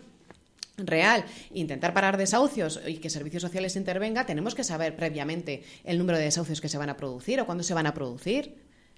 real, 0.78 1.26
intentar 1.54 1.94
parar 1.94 2.18
desahucios 2.18 2.82
y 2.88 2.98
que 2.98 3.10
servicios 3.10 3.42
sociales 3.42 3.76
intervenga, 3.76 4.26
tenemos 4.26 4.56
que 4.56 4.64
saber 4.64 4.96
previamente 4.96 5.64
el 5.84 5.98
número 5.98 6.18
de 6.18 6.26
desahucios 6.26 6.62
que 6.62 6.70
se 6.70 6.78
van 6.78 6.90
a 6.90 6.98
producir 6.98 7.40
o 7.42 7.46
cuándo 7.46 7.64
se 7.64 7.74
van 7.74 7.88
a 7.88 7.94
producir. 7.94 8.56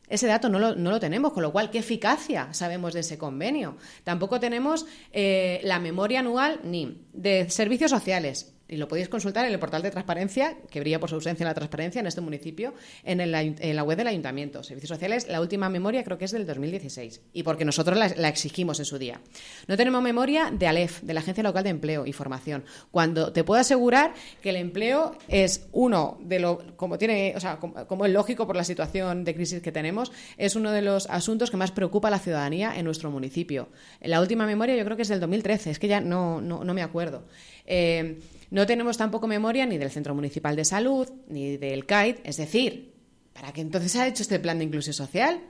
Ese 0.07 0.27
dato 0.27 0.49
no 0.49 0.59
lo, 0.59 0.75
no 0.75 0.91
lo, 0.91 0.99
tenemos, 0.99 1.31
con 1.31 1.41
lo 1.41 1.53
cual, 1.53 1.71
¿qué 1.71 1.77
eficacia 1.77 2.53
sabemos 2.53 2.93
de 2.93 2.99
ese 2.99 3.17
convenio? 3.17 3.77
Tampoco 4.03 4.41
tenemos 4.41 4.85
eh, 5.13 5.61
la 5.63 5.79
memoria 5.79 6.19
anual 6.19 6.59
ni 6.63 7.05
de 7.13 7.49
servicios 7.49 7.91
sociales, 7.91 8.53
y 8.71 8.77
lo 8.77 8.87
podéis 8.87 9.09
consultar 9.09 9.45
en 9.45 9.51
el 9.51 9.59
portal 9.59 9.81
de 9.81 9.91
transparencia, 9.91 10.57
que 10.69 10.79
brilla 10.79 10.97
por 10.99 11.09
su 11.09 11.15
ausencia 11.15 11.43
en 11.43 11.49
la 11.49 11.53
transparencia 11.53 11.99
en 11.99 12.07
este 12.07 12.21
municipio, 12.21 12.73
en, 13.03 13.31
la 13.31 13.83
web 13.83 13.97
del 13.97 14.07
ayuntamiento. 14.07 14.63
Servicios 14.63 14.87
sociales, 14.87 15.27
la 15.27 15.41
última 15.41 15.69
memoria 15.69 16.05
creo 16.05 16.17
que 16.17 16.23
es 16.23 16.31
del 16.31 16.47
2016, 16.47 17.21
y 17.33 17.43
porque 17.43 17.65
nosotros 17.65 17.97
la, 17.97 18.29
exigimos 18.29 18.79
en 18.79 18.85
su 18.85 18.97
día. 18.97 19.19
No 19.67 19.75
tenemos 19.75 20.01
memoria 20.01 20.51
de 20.51 20.67
ALEF, 20.67 21.01
de 21.01 21.13
la 21.13 21.19
Agencia 21.19 21.43
Local 21.43 21.65
de 21.65 21.69
Empleo 21.69 22.05
y 22.05 22.13
Formación, 22.13 22.63
cuando 22.91 23.33
te 23.33 23.43
puedo 23.43 23.59
asegurar 23.59 24.13
que 24.41 24.51
el 24.51 24.55
empleo 24.55 25.17
es 25.27 25.67
uno 25.73 26.17
de 26.21 26.39
lo, 26.39 26.77
como 26.77 26.97
tiene, 26.97 27.33
o 27.35 27.41
sea, 27.41 27.57
como, 27.57 28.05
es 28.05 28.11
lógico 28.13 28.47
por 28.47 28.55
la 28.55 28.63
situación 28.63 29.25
de 29.25 29.35
crisis 29.35 29.61
que 29.61 29.73
tenemos, 29.73 30.13
es 30.37 30.55
uno 30.55 30.71
de 30.71 30.81
los 30.81 31.07
asuntos 31.07 31.51
que 31.51 31.57
más 31.57 31.71
preocupa 31.71 32.07
a 32.07 32.11
la 32.11 32.19
ciudadanía 32.19 32.73
en 32.77 32.85
nuestro 32.85 33.11
municipio. 33.11 33.67
La 33.99 34.21
última 34.21 34.45
memoria 34.45 34.77
yo 34.77 34.85
creo 34.85 34.95
que 34.95 35.03
es 35.03 35.09
del 35.09 35.19
2013, 35.19 35.71
es 35.71 35.79
que 35.79 35.89
ya 35.89 35.99
no, 35.99 36.39
no, 36.39 36.63
no 36.63 36.73
me 36.73 36.83
acuerdo. 36.83 37.25
Eh, 37.65 38.17
no 38.51 38.65
tenemos 38.65 38.97
tampoco 38.97 39.27
memoria 39.27 39.65
ni 39.65 39.77
del 39.77 39.89
Centro 39.89 40.13
Municipal 40.13 40.55
de 40.55 40.65
Salud, 40.65 41.09
ni 41.27 41.57
del 41.57 41.85
CAID, 41.85 42.17
es 42.23 42.37
decir, 42.37 42.93
¿para 43.33 43.53
qué 43.53 43.61
entonces 43.61 43.95
ha 43.95 44.05
hecho 44.07 44.23
este 44.23 44.39
plan 44.39 44.59
de 44.59 44.65
inclusión 44.65 44.93
social? 44.93 45.41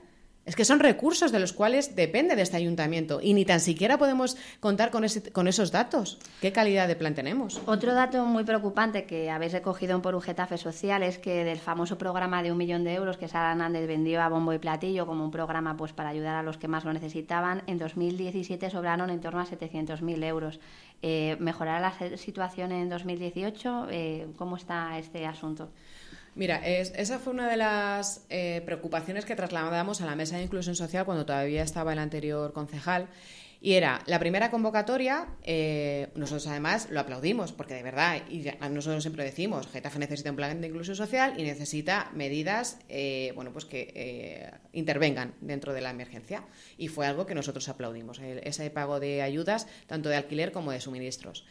Es 0.44 0.56
que 0.56 0.64
son 0.64 0.80
recursos 0.80 1.30
de 1.30 1.38
los 1.38 1.52
cuales 1.52 1.94
depende 1.94 2.34
de 2.34 2.42
este 2.42 2.56
ayuntamiento 2.56 3.20
y 3.22 3.32
ni 3.32 3.44
tan 3.44 3.60
siquiera 3.60 3.96
podemos 3.96 4.36
contar 4.58 4.90
con, 4.90 5.04
ese, 5.04 5.30
con 5.30 5.46
esos 5.46 5.70
datos. 5.70 6.18
¿Qué 6.40 6.50
calidad 6.50 6.88
de 6.88 6.96
plan 6.96 7.14
tenemos? 7.14 7.60
Otro 7.66 7.94
dato 7.94 8.24
muy 8.24 8.42
preocupante 8.42 9.04
que 9.04 9.30
habéis 9.30 9.52
recogido 9.52 9.94
en 9.94 10.02
por 10.02 10.16
un 10.16 10.20
Getafe 10.20 10.58
Social 10.58 11.04
es 11.04 11.18
que 11.18 11.44
del 11.44 11.58
famoso 11.58 11.96
programa 11.96 12.42
de 12.42 12.50
un 12.50 12.58
millón 12.58 12.82
de 12.82 12.94
euros 12.94 13.18
que 13.18 13.28
Sara 13.28 13.52
Hernández 13.52 13.86
vendió 13.86 14.20
a 14.20 14.28
bombo 14.28 14.52
y 14.52 14.58
platillo 14.58 15.06
como 15.06 15.24
un 15.24 15.30
programa 15.30 15.76
pues 15.76 15.92
para 15.92 16.08
ayudar 16.08 16.34
a 16.34 16.42
los 16.42 16.58
que 16.58 16.66
más 16.66 16.84
lo 16.84 16.92
necesitaban, 16.92 17.62
en 17.68 17.78
2017 17.78 18.68
sobraron 18.68 19.10
en 19.10 19.20
torno 19.20 19.40
a 19.40 19.46
700.000 19.46 20.24
euros. 20.24 20.58
Eh, 21.02 21.36
¿Mejorará 21.40 21.80
la 21.80 22.16
situación 22.16 22.70
en 22.72 22.88
2018? 22.88 23.88
Eh, 23.90 24.28
¿Cómo 24.36 24.56
está 24.56 24.98
este 24.98 25.26
asunto? 25.26 25.70
Mira, 26.34 26.66
es, 26.66 26.92
esa 26.96 27.18
fue 27.18 27.34
una 27.34 27.48
de 27.48 27.56
las 27.56 28.24
eh, 28.30 28.62
preocupaciones 28.64 29.26
que 29.26 29.36
trasladamos 29.36 30.00
a 30.00 30.06
la 30.06 30.16
mesa 30.16 30.36
de 30.36 30.44
inclusión 30.44 30.74
social 30.74 31.04
cuando 31.04 31.26
todavía 31.26 31.62
estaba 31.62 31.92
el 31.92 31.98
anterior 31.98 32.52
concejal. 32.52 33.08
Y 33.64 33.74
era 33.74 34.02
la 34.06 34.18
primera 34.18 34.50
convocatoria, 34.50 35.28
eh, 35.44 36.08
nosotros 36.16 36.48
además 36.48 36.88
lo 36.90 36.98
aplaudimos, 36.98 37.52
porque 37.52 37.74
de 37.74 37.84
verdad, 37.84 38.20
y 38.28 38.44
nosotros 38.68 39.04
siempre 39.04 39.22
decimos, 39.22 39.68
Getafe 39.68 40.00
necesita 40.00 40.30
un 40.30 40.36
plan 40.36 40.60
de 40.60 40.66
inclusión 40.66 40.96
social 40.96 41.34
y 41.38 41.44
necesita 41.44 42.10
medidas 42.12 42.80
eh, 42.88 43.30
bueno, 43.36 43.52
pues 43.52 43.64
que 43.64 43.92
eh, 43.94 44.50
intervengan 44.72 45.36
dentro 45.40 45.72
de 45.74 45.80
la 45.80 45.90
emergencia. 45.90 46.44
Y 46.76 46.88
fue 46.88 47.06
algo 47.06 47.24
que 47.24 47.36
nosotros 47.36 47.68
aplaudimos, 47.68 48.18
ese 48.18 48.68
pago 48.70 48.98
de 48.98 49.22
ayudas, 49.22 49.68
tanto 49.86 50.08
de 50.08 50.16
alquiler 50.16 50.50
como 50.50 50.72
de 50.72 50.80
suministros. 50.80 51.46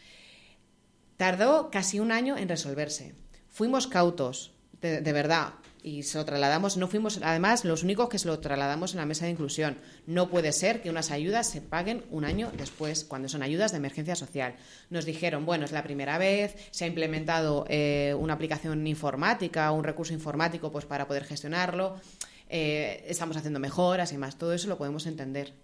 Tardó 1.16 1.70
casi 1.70 1.98
un 1.98 2.12
año 2.12 2.36
en 2.36 2.50
resolverse. 2.50 3.14
Fuimos 3.48 3.86
cautos, 3.86 4.52
de 4.82 5.12
verdad, 5.12 5.54
y 5.82 6.04
se 6.04 6.18
lo 6.18 6.24
trasladamos. 6.24 6.76
No 6.76 6.88
fuimos, 6.88 7.20
además, 7.22 7.64
los 7.64 7.82
únicos 7.82 8.08
que 8.08 8.18
se 8.18 8.28
lo 8.28 8.38
trasladamos 8.38 8.92
en 8.92 8.98
la 8.98 9.06
mesa 9.06 9.24
de 9.24 9.32
inclusión. 9.32 9.76
No 10.06 10.30
puede 10.30 10.52
ser 10.52 10.80
que 10.80 10.90
unas 10.90 11.10
ayudas 11.10 11.48
se 11.48 11.60
paguen 11.60 12.04
un 12.10 12.24
año 12.24 12.52
después, 12.56 13.04
cuando 13.04 13.28
son 13.28 13.42
ayudas 13.42 13.72
de 13.72 13.78
emergencia 13.78 14.14
social. 14.14 14.54
Nos 14.90 15.04
dijeron, 15.04 15.44
bueno, 15.44 15.64
es 15.64 15.72
la 15.72 15.82
primera 15.82 16.18
vez, 16.18 16.56
se 16.70 16.84
ha 16.84 16.88
implementado 16.88 17.64
eh, 17.68 18.14
una 18.18 18.34
aplicación 18.34 18.86
informática, 18.86 19.70
un 19.72 19.84
recurso 19.84 20.12
informático, 20.12 20.70
pues 20.70 20.84
para 20.84 21.06
poder 21.06 21.24
gestionarlo. 21.24 22.00
Eh, 22.48 23.04
estamos 23.08 23.36
haciendo 23.36 23.58
mejoras 23.58 24.12
y 24.12 24.18
más. 24.18 24.36
Todo 24.36 24.52
eso 24.52 24.68
lo 24.68 24.78
podemos 24.78 25.06
entender. 25.06 25.54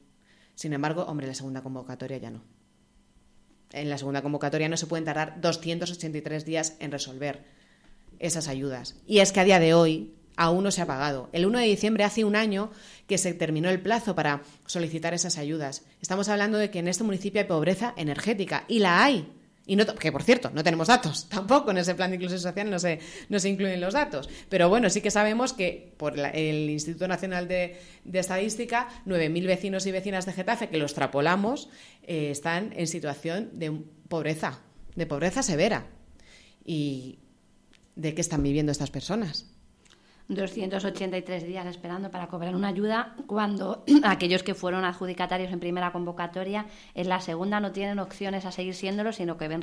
Sin 0.54 0.72
embargo, 0.72 1.04
hombre, 1.04 1.26
la 1.26 1.34
segunda 1.34 1.62
convocatoria 1.62 2.18
ya 2.18 2.30
no. 2.30 2.42
En 3.70 3.90
la 3.90 3.98
segunda 3.98 4.22
convocatoria 4.22 4.68
no 4.68 4.76
se 4.76 4.86
pueden 4.86 5.04
tardar 5.04 5.40
283 5.40 6.44
días 6.44 6.76
en 6.80 6.90
resolver 6.90 7.57
esas 8.18 8.48
ayudas. 8.48 8.96
Y 9.06 9.18
es 9.18 9.32
que 9.32 9.40
a 9.40 9.44
día 9.44 9.60
de 9.60 9.74
hoy 9.74 10.14
aún 10.36 10.64
no 10.64 10.70
se 10.70 10.80
ha 10.80 10.86
pagado. 10.86 11.28
El 11.32 11.46
1 11.46 11.58
de 11.58 11.66
diciembre 11.66 12.04
hace 12.04 12.24
un 12.24 12.36
año 12.36 12.70
que 13.06 13.18
se 13.18 13.34
terminó 13.34 13.68
el 13.68 13.80
plazo 13.80 14.14
para 14.14 14.42
solicitar 14.66 15.12
esas 15.12 15.36
ayudas. 15.36 15.82
Estamos 16.00 16.28
hablando 16.28 16.58
de 16.58 16.70
que 16.70 16.78
en 16.78 16.88
este 16.88 17.04
municipio 17.04 17.40
hay 17.40 17.46
pobreza 17.46 17.92
energética 17.96 18.64
y 18.68 18.78
la 18.78 19.04
hay. 19.04 19.32
Y 19.66 19.76
no, 19.76 19.84
que 19.84 20.10
por 20.10 20.22
cierto, 20.22 20.50
no 20.54 20.64
tenemos 20.64 20.88
datos, 20.88 21.28
tampoco 21.28 21.72
en 21.72 21.78
ese 21.78 21.94
plan 21.94 22.10
de 22.10 22.16
inclusión 22.16 22.40
social 22.40 22.70
no 22.70 22.78
se, 22.78 23.00
no 23.28 23.38
se 23.38 23.50
incluyen 23.50 23.80
los 23.80 23.92
datos. 23.92 24.30
Pero 24.48 24.70
bueno, 24.70 24.88
sí 24.88 25.02
que 25.02 25.10
sabemos 25.10 25.52
que 25.52 25.92
por 25.98 26.18
el 26.18 26.70
Instituto 26.70 27.06
Nacional 27.06 27.48
de, 27.48 27.78
de 28.04 28.18
Estadística, 28.18 28.88
9.000 29.06 29.46
vecinos 29.46 29.86
y 29.86 29.92
vecinas 29.92 30.24
de 30.24 30.32
Getafe, 30.32 30.68
que 30.68 30.78
lo 30.78 30.84
extrapolamos, 30.84 31.68
eh, 32.02 32.30
están 32.30 32.72
en 32.76 32.86
situación 32.86 33.50
de 33.52 33.72
pobreza, 34.08 34.60
de 34.94 35.04
pobreza 35.04 35.42
severa. 35.42 35.86
Y 36.64 37.18
de 37.98 38.14
qué 38.14 38.20
están 38.20 38.42
viviendo 38.42 38.72
estas 38.72 38.90
personas. 38.90 39.57
283 40.28 41.46
días 41.46 41.66
esperando 41.66 42.10
para 42.10 42.26
cobrar 42.26 42.54
una 42.54 42.68
ayuda 42.68 43.14
cuando 43.26 43.82
aquellos 44.04 44.42
que 44.42 44.54
fueron 44.54 44.84
adjudicatarios 44.84 45.50
en 45.52 45.58
primera 45.58 45.90
convocatoria 45.90 46.66
en 46.94 47.08
la 47.08 47.20
segunda 47.20 47.60
no 47.60 47.72
tienen 47.72 47.98
opciones 47.98 48.44
a 48.44 48.52
seguir 48.52 48.74
siéndolo, 48.74 49.12
sino 49.14 49.38
que 49.38 49.48
ven 49.48 49.62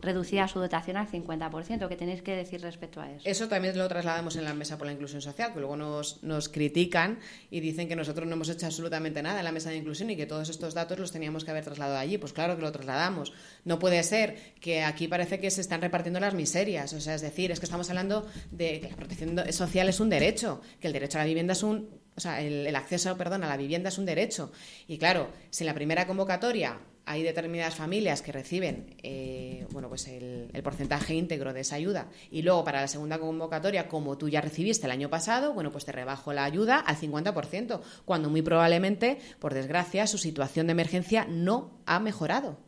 reducida 0.00 0.48
su 0.48 0.58
dotación 0.58 0.96
al 0.96 1.06
50%. 1.06 1.88
¿Qué 1.88 1.96
tenéis 1.96 2.22
que 2.22 2.34
decir 2.34 2.62
respecto 2.62 3.02
a 3.02 3.10
eso? 3.10 3.28
Eso 3.28 3.48
también 3.48 3.76
lo 3.76 3.86
trasladamos 3.88 4.36
en 4.36 4.44
la 4.44 4.54
Mesa 4.54 4.78
por 4.78 4.86
la 4.86 4.94
Inclusión 4.94 5.20
Social, 5.20 5.52
que 5.52 5.60
luego 5.60 5.76
nos, 5.76 6.22
nos 6.22 6.48
critican 6.48 7.18
y 7.50 7.60
dicen 7.60 7.86
que 7.86 7.94
nosotros 7.94 8.26
no 8.26 8.34
hemos 8.34 8.48
hecho 8.48 8.64
absolutamente 8.64 9.22
nada 9.22 9.40
en 9.40 9.44
la 9.44 9.52
Mesa 9.52 9.68
de 9.68 9.76
Inclusión 9.76 10.08
y 10.08 10.16
que 10.16 10.24
todos 10.24 10.48
estos 10.48 10.72
datos 10.72 10.98
los 10.98 11.12
teníamos 11.12 11.44
que 11.44 11.50
haber 11.50 11.64
trasladado 11.64 11.98
allí. 11.98 12.16
Pues 12.16 12.32
claro 12.32 12.56
que 12.56 12.62
lo 12.62 12.72
trasladamos. 12.72 13.34
No 13.66 13.78
puede 13.78 14.02
ser 14.02 14.54
que 14.60 14.82
aquí 14.82 15.08
parece 15.08 15.40
que 15.40 15.50
se 15.50 15.60
están 15.60 15.82
repartiendo 15.82 16.20
las 16.20 16.32
miserias. 16.32 16.94
O 16.94 17.00
sea, 17.00 17.14
es 17.14 17.20
decir, 17.20 17.50
es 17.50 17.60
que 17.60 17.66
estamos 17.66 17.90
hablando 17.90 18.26
de 18.50 18.80
que 18.80 18.88
la 18.88 18.96
protección 18.96 19.36
social 19.52 19.89
es 19.90 20.00
un 20.00 20.10
derecho, 20.10 20.60
que 20.80 20.86
el 20.86 20.92
derecho 20.92 21.18
a 21.18 21.22
la 21.22 21.26
vivienda 21.26 21.52
es 21.52 21.62
un, 21.62 22.00
o 22.16 22.20
sea, 22.20 22.40
el, 22.40 22.74
acceso, 22.74 23.16
perdón, 23.16 23.44
a 23.44 23.48
la 23.48 23.56
vivienda 23.56 23.88
es 23.88 23.98
un 23.98 24.06
derecho. 24.06 24.52
Y 24.86 24.98
claro, 24.98 25.28
si 25.50 25.64
en 25.64 25.66
la 25.66 25.74
primera 25.74 26.06
convocatoria 26.06 26.78
hay 27.06 27.22
determinadas 27.22 27.74
familias 27.74 28.22
que 28.22 28.30
reciben, 28.30 28.94
eh, 29.02 29.66
bueno, 29.70 29.88
pues 29.88 30.06
el, 30.06 30.50
el, 30.52 30.62
porcentaje 30.62 31.14
íntegro 31.14 31.52
de 31.52 31.60
esa 31.60 31.76
ayuda 31.76 32.08
y 32.30 32.42
luego 32.42 32.62
para 32.62 32.82
la 32.82 32.88
segunda 32.88 33.18
convocatoria, 33.18 33.88
como 33.88 34.18
tú 34.18 34.28
ya 34.28 34.40
recibiste 34.40 34.86
el 34.86 34.92
año 34.92 35.08
pasado, 35.08 35.54
bueno, 35.54 35.72
pues 35.72 35.84
te 35.84 35.92
rebajo 35.92 36.32
la 36.32 36.44
ayuda 36.44 36.78
al 36.78 36.96
50%, 36.96 37.80
cuando 38.04 38.28
muy 38.28 38.42
probablemente, 38.42 39.18
por 39.38 39.54
desgracia, 39.54 40.06
su 40.06 40.18
situación 40.18 40.66
de 40.66 40.72
emergencia 40.72 41.26
no 41.28 41.80
ha 41.86 42.00
mejorado. 42.00 42.58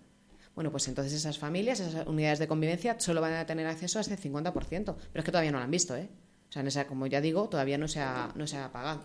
Bueno, 0.54 0.70
pues 0.70 0.86
entonces 0.88 1.12
esas 1.14 1.38
familias, 1.38 1.80
esas 1.80 2.06
unidades 2.06 2.38
de 2.38 2.46
convivencia, 2.48 2.98
solo 3.00 3.20
van 3.20 3.34
a 3.34 3.46
tener 3.46 3.66
acceso 3.66 3.98
a 3.98 4.02
ese 4.02 4.18
50%. 4.18 4.52
Pero 4.52 4.96
es 5.14 5.24
que 5.24 5.30
todavía 5.30 5.50
no 5.50 5.58
lo 5.58 5.64
han 5.64 5.70
visto, 5.70 5.96
¿eh? 5.96 6.08
O 6.52 6.54
sea, 6.54 6.62
esa, 6.64 6.86
como 6.86 7.06
ya 7.06 7.22
digo, 7.22 7.48
todavía 7.48 7.78
no 7.78 7.88
se 7.88 8.02
ha, 8.02 8.28
no 8.34 8.46
se 8.46 8.58
ha 8.58 8.70
pagado. 8.70 9.00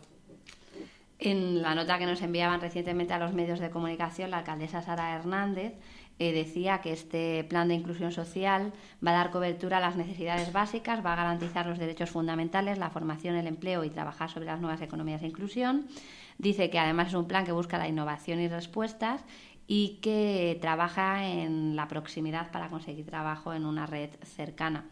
En 1.18 1.62
la 1.62 1.76
nota 1.76 1.98
que 1.98 2.06
nos 2.06 2.22
enviaban 2.22 2.60
recientemente 2.60 3.14
a 3.14 3.20
los 3.20 3.34
medios 3.34 3.62
de 3.62 3.70
comunicación, 3.70 4.32
la 4.32 4.40
alcaldesa 4.40 4.82
Sara 4.82 5.16
Hernández 5.16 5.76
eh, 6.20 6.34
decía 6.34 6.82
que 6.82 6.92
este 6.92 7.46
plan 7.46 7.70
de 7.70 7.76
inclusión 7.76 8.12
social 8.12 8.74
va 9.06 9.12
a 9.12 9.14
dar 9.14 9.32
cobertura 9.32 9.78
a 9.78 9.80
las 9.80 9.96
necesidades 9.96 10.52
básicas, 10.52 11.06
va 11.06 11.14
a 11.14 11.16
garantizar 11.16 11.66
los 11.68 11.80
derechos 11.80 12.10
fundamentales, 12.10 12.80
la 12.80 12.90
formación, 12.90 13.38
el 13.38 13.48
empleo 13.48 13.86
y 13.86 13.92
trabajar 13.92 14.30
sobre 14.30 14.48
las 14.48 14.60
nuevas 14.60 14.82
economías 14.82 15.22
de 15.22 15.28
inclusión. 15.28 15.88
Dice 16.38 16.70
que 16.70 16.80
además 16.80 17.08
es 17.08 17.14
un 17.14 17.30
plan 17.30 17.46
que 17.46 17.54
busca 17.54 17.78
la 17.78 17.88
innovación 17.88 18.42
y 18.42 18.50
respuestas 18.50 19.24
y 19.68 20.00
que 20.02 20.58
trabaja 20.60 21.26
en 21.26 21.78
la 21.78 21.88
proximidad 21.88 22.52
para 22.52 22.68
conseguir 22.68 23.06
trabajo 23.06 23.54
en 23.54 23.66
una 23.66 23.86
red 23.86 24.10
cercana. 24.26 24.84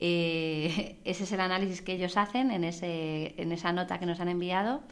ese 1.04 1.24
es 1.24 1.32
el 1.32 1.40
análisis 1.40 1.82
que 1.82 1.92
ellos 1.92 2.16
hacen 2.16 2.50
en, 2.50 2.64
ese, 2.64 3.34
en 3.36 3.52
esa 3.52 3.72
nota 3.72 3.98
que 3.98 4.06
nos 4.06 4.20
han 4.20 4.28
enviado, 4.28 4.82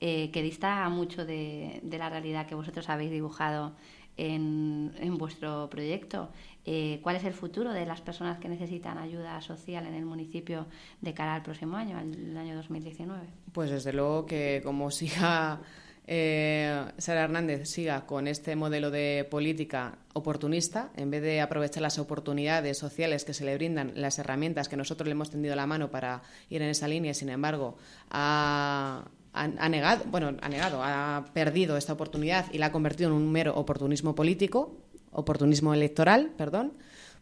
que 0.00 0.40
dista 0.42 0.88
mucho 0.90 1.24
de, 1.24 1.80
la 1.90 2.10
realidad 2.10 2.46
que 2.46 2.54
vosotros 2.54 2.88
habéis 2.88 3.10
dibujado 3.10 3.74
en, 4.16 4.92
en 4.98 5.16
vuestro 5.18 5.68
proyecto. 5.70 6.30
Eh, 6.66 7.00
cuál 7.02 7.16
es 7.16 7.24
el 7.24 7.34
futuro 7.34 7.74
de 7.74 7.84
las 7.84 8.00
personas 8.00 8.38
que 8.38 8.48
necesitan 8.48 8.96
ayuda 8.96 9.38
social 9.42 9.86
en 9.86 9.94
el 9.94 10.06
municipio 10.06 10.66
de 11.02 11.12
cara 11.12 11.34
al 11.34 11.42
próximo 11.42 11.76
año, 11.76 11.98
al 11.98 12.36
año 12.36 12.56
2019. 12.56 13.22
Pues 13.52 13.70
desde 13.70 13.92
luego 13.92 14.24
que 14.24 14.62
como 14.64 14.90
siga 14.90 15.60
eh, 16.06 16.84
Sara 16.98 17.24
Hernández 17.24 17.68
siga 17.68 18.04
con 18.04 18.26
este 18.26 18.56
modelo 18.56 18.90
de 18.90 19.26
política 19.30 19.98
oportunista, 20.12 20.90
en 20.96 21.10
vez 21.10 21.22
de 21.22 21.40
aprovechar 21.40 21.82
las 21.82 21.98
oportunidades 21.98 22.76
sociales 22.76 23.24
que 23.24 23.32
se 23.32 23.44
le 23.44 23.54
brindan, 23.54 23.92
las 23.94 24.18
herramientas 24.18 24.68
que 24.68 24.76
nosotros 24.76 25.06
le 25.06 25.12
hemos 25.12 25.30
tendido 25.30 25.56
la 25.56 25.66
mano 25.66 25.90
para 25.90 26.22
ir 26.50 26.60
en 26.60 26.68
esa 26.68 26.88
línea, 26.88 27.14
sin 27.14 27.30
embargo, 27.30 27.78
ha, 28.10 29.04
negado, 29.70 30.04
bueno, 30.10 30.36
ha 30.42 30.48
negado, 30.48 30.82
ha 30.82 31.24
perdido 31.32 31.76
esta 31.78 31.94
oportunidad 31.94 32.52
y 32.52 32.58
la 32.58 32.66
ha 32.66 32.72
convertido 32.72 33.08
en 33.08 33.16
un 33.16 33.32
mero 33.32 33.54
oportunismo 33.56 34.14
político, 34.14 34.76
oportunismo 35.10 35.72
electoral, 35.72 36.32
perdón, 36.36 36.74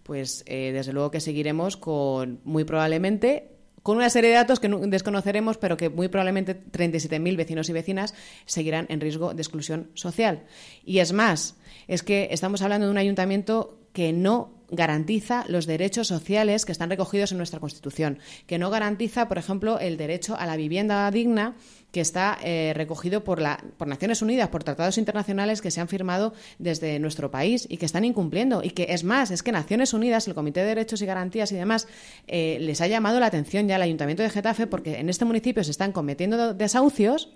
pues 0.03 0.43
eh, 0.47 0.73
desde 0.73 0.93
luego 0.93 1.13
que 1.13 1.21
seguiremos 1.21 1.77
con, 1.77 2.41
muy 2.43 2.65
probablemente, 2.65 3.52
con 3.83 3.97
una 3.97 4.11
serie 4.11 4.31
de 4.31 4.37
datos 4.37 4.61
que 4.61 4.69
desconoceremos, 4.69 5.59
pero 5.59 5.77
que 5.77 5.89
muy 5.89 6.09
probablemente 6.09 6.57
37.000 6.57 7.37
vecinos 7.37 7.69
y 7.69 7.73
vecinas 7.73 8.15
seguirán 8.47 8.87
en 8.89 9.01
riesgo 9.01 9.35
de 9.35 9.43
exclusión 9.43 9.91
social. 9.95 10.45
Y 10.85 10.99
es 10.99 11.13
más, 11.13 11.57
es 11.89 12.03
que 12.03 12.29
estamos 12.31 12.63
hablando 12.63 12.87
de 12.87 12.93
un 12.93 12.99
ayuntamiento 12.99 13.79
que 13.93 14.13
no 14.13 14.62
garantiza 14.73 15.45
los 15.49 15.67
derechos 15.67 16.09
sociales 16.09 16.65
que 16.65 16.73
están 16.73 16.91
recogidos 16.91 17.31
en 17.31 17.39
nuestra 17.39 17.61
Constitución, 17.61 18.19
que 18.47 18.59
no 18.59 18.71
garantiza, 18.71 19.29
por 19.29 19.39
ejemplo, 19.39 19.79
el 19.79 19.97
derecho 19.97 20.37
a 20.37 20.47
la 20.47 20.57
vivienda 20.57 21.09
digna 21.11 21.55
que 21.93 22.01
está 22.01 22.39
eh, 22.43 22.73
recogido 22.75 23.23
por, 23.23 23.41
la, 23.41 23.63
por 23.77 23.87
Naciones 23.87 24.23
Unidas, 24.23 24.49
por 24.49 24.65
tratados 24.65 24.97
internacionales 24.97 25.61
que 25.61 25.71
se 25.71 25.81
han 25.81 25.89
firmado 25.89 26.33
desde 26.59 26.99
nuestro 26.99 27.31
país 27.31 27.67
y 27.69 27.77
que 27.77 27.85
están 27.85 28.07
incumpliendo. 28.07 28.63
Y 28.65 28.71
que 28.71 28.87
es 28.89 29.05
más, 29.05 29.31
es 29.31 29.43
que 29.43 29.53
Naciones 29.53 29.93
Unidas, 29.93 30.27
el 30.27 30.35
Comité 30.35 30.61
de 30.61 30.69
Derechos 30.69 31.03
y 31.03 31.07
Garantías 31.07 31.53
y 31.53 31.57
demás, 31.57 31.87
eh, 32.27 32.57
les 32.61 32.81
ha 32.81 32.87
llamado 32.87 33.21
la 33.21 33.27
atención 33.27 33.69
ya 33.69 33.77
al 33.77 33.83
Ayuntamiento 33.83 34.23
de 34.23 34.31
Getafe 34.31 34.67
porque 34.67 35.01
en 35.01 35.11
este 35.11 35.27
municipio 35.27 35.63
se 35.63 35.71
están 35.71 35.93
cometiendo 35.93 36.55
desahucios 36.55 37.29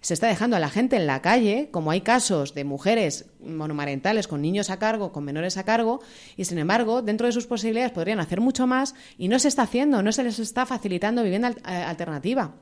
se 0.00 0.14
está 0.14 0.28
dejando 0.28 0.56
a 0.56 0.60
la 0.60 0.70
gente 0.70 0.96
en 0.96 1.06
la 1.06 1.20
calle, 1.20 1.68
como 1.70 1.90
hay 1.90 2.00
casos 2.00 2.54
de 2.54 2.64
mujeres 2.64 3.26
monomarentales 3.40 4.28
con 4.28 4.40
niños 4.40 4.70
a 4.70 4.78
cargo, 4.78 5.12
con 5.12 5.24
menores 5.24 5.58
a 5.58 5.64
cargo, 5.64 6.00
y 6.36 6.46
sin 6.46 6.58
embargo, 6.58 7.02
dentro 7.02 7.26
de 7.26 7.32
sus 7.32 7.46
posibilidades 7.46 7.92
podrían 7.92 8.20
hacer 8.20 8.40
mucho 8.40 8.66
más 8.66 8.94
y 9.18 9.28
no 9.28 9.38
se 9.38 9.48
está 9.48 9.62
haciendo, 9.62 10.02
no 10.02 10.12
se 10.12 10.24
les 10.24 10.38
está 10.38 10.64
facilitando 10.64 11.22
vivienda 11.22 11.50
eh, 11.50 11.72
alternativa 11.72 12.54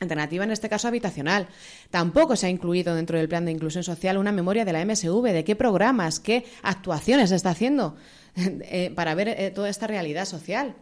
alternativa 0.00 0.44
en 0.44 0.52
este 0.52 0.68
caso 0.68 0.86
habitacional. 0.86 1.48
Tampoco 1.90 2.36
se 2.36 2.46
ha 2.46 2.50
incluido 2.50 2.94
dentro 2.94 3.18
del 3.18 3.28
plan 3.28 3.44
de 3.44 3.50
inclusión 3.50 3.82
social 3.82 4.16
una 4.16 4.30
memoria 4.30 4.64
de 4.64 4.72
la 4.72 4.84
MSV, 4.84 5.24
de 5.32 5.42
qué 5.42 5.56
programas, 5.56 6.20
qué 6.20 6.44
actuaciones 6.62 7.30
se 7.30 7.34
está 7.34 7.50
haciendo 7.50 7.96
eh, 8.36 8.92
para 8.94 9.16
ver 9.16 9.28
eh, 9.28 9.50
toda 9.52 9.68
esta 9.68 9.88
realidad 9.88 10.24
social. 10.24 10.76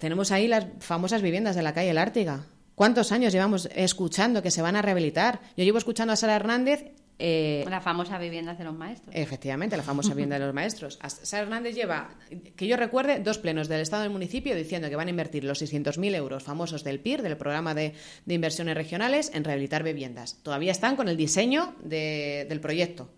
tenemos 0.00 0.32
ahí 0.32 0.48
las 0.48 0.66
famosas 0.80 1.22
viviendas 1.22 1.54
de 1.54 1.62
la 1.62 1.72
calle 1.72 1.90
El 1.90 1.98
Ártiga, 1.98 2.46
¿Cuántos 2.76 3.10
años 3.10 3.32
llevamos 3.32 3.70
escuchando 3.74 4.42
que 4.42 4.50
se 4.50 4.60
van 4.60 4.76
a 4.76 4.82
rehabilitar? 4.82 5.40
Yo 5.56 5.64
llevo 5.64 5.78
escuchando 5.78 6.12
a 6.12 6.16
Sara 6.16 6.36
Hernández 6.36 6.84
eh, 7.18 7.64
la 7.70 7.80
famosa 7.80 8.18
vivienda 8.18 8.54
de 8.54 8.64
los 8.64 8.74
maestros. 8.74 9.16
Efectivamente, 9.16 9.78
la 9.78 9.82
famosa 9.82 10.10
vivienda 10.10 10.38
de 10.38 10.44
los 10.44 10.54
maestros. 10.54 10.98
Sara 11.22 11.44
Hernández 11.44 11.74
lleva, 11.74 12.10
que 12.54 12.66
yo 12.66 12.76
recuerde, 12.76 13.20
dos 13.20 13.38
plenos 13.38 13.68
del 13.68 13.80
Estado 13.80 14.02
del 14.02 14.12
municipio 14.12 14.54
diciendo 14.54 14.90
que 14.90 14.96
van 14.96 15.06
a 15.06 15.10
invertir 15.10 15.42
los 15.44 15.62
600.000 15.62 16.14
euros 16.16 16.42
famosos 16.42 16.84
del 16.84 17.00
PIR, 17.00 17.22
del 17.22 17.38
Programa 17.38 17.74
de, 17.74 17.94
Inversiones 18.26 18.74
Regionales, 18.74 19.30
en 19.32 19.44
rehabilitar 19.44 19.82
viviendas. 19.82 20.36
Todavía 20.42 20.72
están 20.72 20.96
con 20.96 21.08
el 21.08 21.16
diseño 21.16 21.74
del 21.82 22.60
proyecto. 22.60 23.08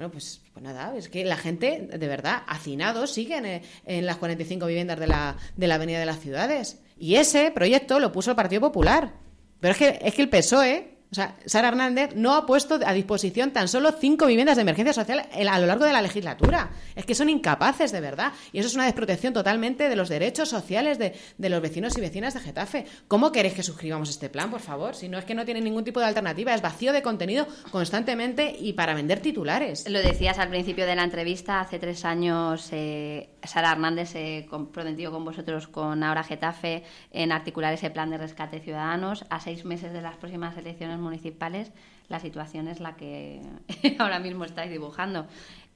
Bueno, 0.00 0.12
pues, 0.12 0.40
pues, 0.54 0.64
nada, 0.64 0.96
es 0.96 1.10
que 1.10 1.26
la 1.26 1.36
gente, 1.36 1.90
de 1.92 2.08
verdad, 2.08 2.42
hacinados, 2.46 3.10
siguen 3.10 3.44
en, 3.44 3.60
en 3.84 4.06
las 4.06 4.16
45 4.16 4.64
viviendas 4.64 4.98
de 4.98 5.06
la, 5.06 5.36
de 5.56 5.66
la 5.66 5.74
Avenida 5.74 6.00
de 6.00 6.06
las 6.06 6.20
Ciudades. 6.20 6.80
Y 6.98 7.16
ese 7.16 7.50
proyecto 7.50 8.00
lo 8.00 8.10
puso 8.10 8.30
el 8.30 8.36
Partido 8.36 8.62
Popular. 8.62 9.12
Pero 9.60 9.72
es 9.72 9.78
que, 9.78 9.98
es 10.00 10.14
que 10.14 10.22
el 10.22 10.30
PSOE 10.30 10.96
o 11.10 11.14
sea, 11.14 11.34
Sara 11.44 11.68
Hernández 11.68 12.14
no 12.14 12.34
ha 12.34 12.46
puesto 12.46 12.78
a 12.86 12.92
disposición 12.92 13.50
tan 13.50 13.66
solo 13.66 13.90
cinco 13.90 14.26
viviendas 14.26 14.56
de 14.56 14.62
emergencia 14.62 14.92
social 14.92 15.26
a 15.32 15.58
lo 15.58 15.66
largo 15.66 15.84
de 15.84 15.92
la 15.92 16.02
legislatura. 16.02 16.70
Es 16.94 17.04
que 17.04 17.16
son 17.16 17.28
incapaces, 17.28 17.90
de 17.90 18.00
verdad. 18.00 18.32
Y 18.52 18.60
eso 18.60 18.68
es 18.68 18.76
una 18.76 18.84
desprotección 18.84 19.32
totalmente 19.32 19.88
de 19.88 19.96
los 19.96 20.08
derechos 20.08 20.48
sociales 20.48 20.98
de, 20.98 21.14
los 21.48 21.60
vecinos 21.60 21.98
y 21.98 22.00
vecinas 22.00 22.34
de 22.34 22.40
Getafe. 22.40 22.86
¿Cómo 23.08 23.32
queréis 23.32 23.54
que 23.54 23.64
suscribamos 23.64 24.08
este 24.08 24.28
plan, 24.28 24.52
por 24.52 24.60
favor? 24.60 24.94
Si 24.94 25.08
no 25.08 25.18
es 25.18 25.24
que 25.24 25.34
no 25.34 25.44
tiene 25.44 25.60
ningún 25.60 25.82
tipo 25.82 25.98
de 25.98 26.06
alternativa, 26.06 26.54
es 26.54 26.62
vacío 26.62 26.92
de 26.92 27.02
contenido 27.02 27.48
constantemente 27.72 28.54
y 28.56 28.74
para 28.74 28.94
vender 28.94 29.18
titulares. 29.18 29.88
Lo 29.88 29.98
decías 29.98 30.38
al 30.38 30.48
principio 30.48 30.86
de 30.86 30.94
la 30.94 31.02
entrevista, 31.02 31.60
hace 31.60 31.80
tres 31.80 32.04
años 32.04 32.68
eh, 32.70 33.30
Sara 33.42 33.72
Hernández 33.72 34.10
se 34.10 34.46
comprometió 34.48 35.10
con 35.10 35.24
vosotros, 35.24 35.66
con 35.66 36.04
Ahora 36.04 36.22
Getafe, 36.22 36.84
en 37.10 37.32
articular 37.32 37.74
ese 37.74 37.90
plan 37.90 38.10
de 38.10 38.18
rescate 38.18 38.60
ciudadanos. 38.60 39.24
A 39.28 39.40
seis 39.40 39.64
meses 39.64 39.92
de 39.92 40.02
las 40.02 40.16
próximas 40.16 40.56
elecciones 40.56 40.99
municipales, 41.00 41.72
la 42.08 42.20
situación 42.20 42.68
es 42.68 42.80
la 42.80 42.96
que 42.96 43.40
ahora 43.98 44.18
mismo 44.18 44.44
estáis 44.44 44.70
dibujando. 44.70 45.26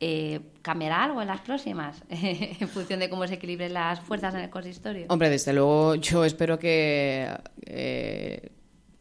Eh, 0.00 0.40
¿Cambiará 0.62 1.04
algo 1.04 1.22
en 1.22 1.28
las 1.28 1.40
próximas 1.40 2.02
en 2.10 2.68
función 2.68 3.00
de 3.00 3.08
cómo 3.08 3.26
se 3.26 3.34
equilibren 3.34 3.72
las 3.72 4.00
fuerzas 4.00 4.34
en 4.34 4.40
el 4.40 4.50
consistorio? 4.50 5.06
Hombre, 5.08 5.30
desde 5.30 5.52
luego 5.52 5.94
yo 5.94 6.24
espero 6.24 6.58
que, 6.58 7.28
eh, 7.66 8.50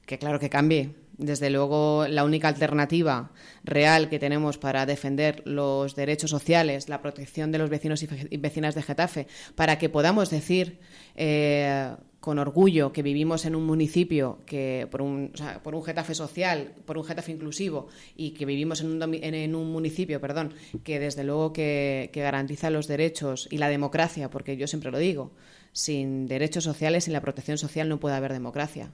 que 0.06 0.18
claro, 0.18 0.40
que 0.40 0.50
cambie. 0.50 0.96
Desde 1.18 1.52
luego, 1.52 2.08
la 2.08 2.24
única 2.24 2.48
alternativa 2.48 3.32
real 3.64 4.10
que 4.10 4.18
tenemos 4.18 4.58
para 4.58 4.86
defender 4.86 5.44
los 5.46 5.96
derechos 5.96 6.32
sociales, 6.32 6.90
la 6.90 7.02
protección 7.02 7.52
de 7.52 7.60
los 7.60 7.70
vecinos 7.70 8.04
y 8.04 8.38
vecinas 8.38 8.74
de 8.74 8.82
Getafe, 8.82 9.28
para 9.56 9.78
que 9.78 9.90
podamos 9.90 10.32
decir 10.32 10.80
eh, 11.16 11.96
con 12.24 12.40
orgullo 12.40 12.94
que 12.94 13.04
vivimos 13.04 13.44
en 13.44 13.54
un 13.54 13.66
municipio 13.66 14.40
que 14.46 14.88
por 14.90 15.02
un, 15.02 15.34
por 15.62 15.76
un 15.76 15.84
Getafe 15.84 16.16
social, 16.16 16.72
por 16.86 16.98
un 16.98 17.04
Getafe 17.04 17.34
inclusivo 17.34 17.90
y 18.16 18.32
que 18.32 18.46
vivimos 18.46 18.80
en 18.80 18.92
un, 18.92 19.14
en 19.14 19.56
un 19.56 19.70
municipio, 19.70 20.22
perdón, 20.22 20.54
que 20.86 21.02
desde 21.02 21.26
luego 21.26 21.52
que, 21.52 22.12
que, 22.14 22.22
garantiza 22.22 22.70
los 22.70 22.88
derechos 22.88 23.50
y 23.52 23.58
la 23.58 23.68
democracia, 23.68 24.30
porque 24.30 24.56
yo 24.56 24.68
siempre 24.68 24.90
lo 24.90 25.00
digo, 25.00 25.34
sin 25.74 26.26
derechos 26.26 26.64
sociales, 26.64 27.04
sin 27.04 27.12
la 27.12 27.20
protección 27.20 27.58
social 27.58 27.90
no 27.90 28.00
puede 28.00 28.16
haber 28.16 28.32
democracia. 28.32 28.94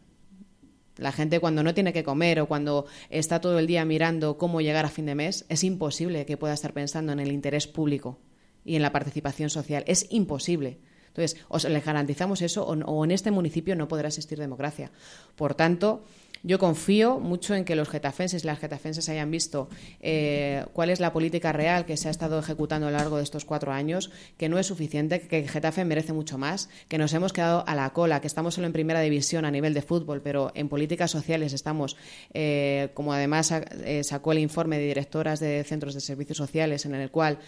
La 0.97 1.11
gente 1.11 1.39
cuando 1.39 1.61
no 1.61 1.75
tiene 1.75 1.93
que 1.93 2.03
comer 2.03 2.39
o 2.39 2.47
cuando 2.47 2.87
está 3.11 3.41
todo 3.41 3.59
el 3.59 3.67
día 3.67 3.85
mirando 3.85 4.39
cómo 4.39 4.59
llegar 4.59 4.85
a 4.85 4.89
fin 4.89 5.05
de 5.05 5.13
mes, 5.13 5.45
es 5.49 5.63
imposible 5.63 6.25
que 6.25 6.35
pueda 6.35 6.55
estar 6.55 6.73
pensando 6.73 7.13
en 7.13 7.19
el 7.19 7.31
interés 7.31 7.67
público 7.67 8.17
y 8.65 8.75
en 8.75 8.81
la 8.81 8.91
participación 8.91 9.51
social. 9.51 9.83
Es 9.85 10.07
imposible. 10.09 10.79
Entonces, 11.19 11.45
o 11.49 11.57
les 11.67 11.83
garantizamos 11.83 12.41
eso 12.41 12.65
o, 12.65 13.05
en 13.05 13.11
este 13.11 13.31
municipio 13.31 13.75
no 13.75 13.87
podrá 13.87 14.07
existir 14.07 14.39
democracia. 14.39 14.91
Por 15.35 15.53
tanto, 15.53 16.03
yo 16.41 16.57
confío 16.57 17.19
mucho 17.19 17.53
en 17.53 17.65
que 17.65 17.75
los 17.75 17.89
getafenses 17.89 18.43
y 18.43 18.47
las 18.47 18.59
getafenses 18.59 19.09
hayan 19.09 19.29
visto 19.29 19.67
eh, 19.99 20.63
cuál 20.71 20.89
es 20.89 21.01
la 21.01 21.11
política 21.11 21.51
real 21.51 21.85
que 21.85 21.97
se 21.97 22.07
ha 22.07 22.11
estado 22.11 22.39
ejecutando 22.39 22.87
a 22.87 22.91
lo 22.91 22.97
largo 22.97 23.17
de 23.17 23.23
estos 23.23 23.43
cuatro 23.43 23.73
años, 23.73 24.09
que 24.37 24.47
no 24.47 24.57
es 24.57 24.67
suficiente, 24.67 25.19
que 25.19 25.45
Getafe 25.45 25.83
merece 25.83 26.13
mucho 26.13 26.37
más, 26.37 26.69
que 26.87 26.97
nos 26.97 27.13
hemos 27.13 27.33
quedado 27.33 27.65
a 27.67 27.75
la 27.75 27.89
cola, 27.89 28.21
que 28.21 28.27
estamos 28.27 28.55
solo 28.55 28.67
en 28.67 28.73
primera 28.73 29.01
división 29.01 29.43
a 29.43 29.51
nivel 29.51 29.73
de 29.73 29.81
fútbol, 29.81 30.21
pero 30.21 30.53
en 30.55 30.69
políticas 30.69 31.11
sociales 31.11 31.51
estamos, 31.51 31.97
eh, 32.33 32.89
como 32.93 33.11
además 33.11 33.51
eh, 33.51 34.05
sacó 34.05 34.31
el 34.31 34.39
informe 34.39 34.77
de 34.77 34.87
directoras 34.87 35.41
de 35.41 35.65
centros 35.65 35.93
de 35.93 35.99
servicios 35.99 36.37
sociales, 36.37 36.85
en 36.85 36.95
el 36.95 37.11
cual 37.11 37.39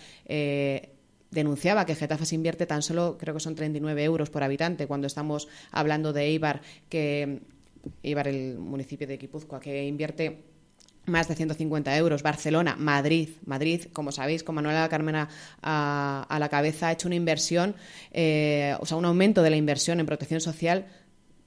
denunciaba 1.31 1.85
que 1.85 1.95
Getafe 1.95 2.25
se 2.25 2.35
invierte 2.35 2.65
tan 2.65 2.81
solo, 2.81 3.17
creo 3.17 3.33
que 3.33 3.39
son 3.39 3.55
39 3.55 4.03
euros 4.03 4.29
por 4.29 4.43
habitante, 4.43 4.87
cuando 4.87 5.07
estamos 5.07 5.47
hablando 5.71 6.13
de 6.13 6.25
Eibar, 6.25 6.61
que 6.89 7.41
Eibar, 8.03 8.27
el 8.27 8.57
municipio 8.59 9.07
de 9.07 9.17
Guipúzcoa, 9.17 9.59
que 9.59 9.85
invierte 9.87 10.51
más 11.05 11.27
de 11.27 11.35
150 11.35 11.95
euros. 11.97 12.21
Barcelona, 12.21 12.75
Madrid. 12.77 13.29
Madrid, 13.45 13.85
como 13.91 14.11
sabéis, 14.11 14.43
con 14.43 14.55
Manuela 14.55 14.87
Carmena 14.89 15.29
a, 15.61 16.37
la 16.39 16.49
cabeza, 16.49 16.89
ha 16.89 16.91
hecho 16.91 17.07
una 17.07 17.15
inversión, 17.15 17.75
eh, 18.11 18.75
o 18.79 18.85
sea, 18.85 18.97
un 18.97 19.05
aumento 19.05 19.41
de 19.41 19.49
la 19.49 19.55
inversión 19.55 19.99
en 19.99 20.05
protección 20.05 20.41
social 20.41 20.85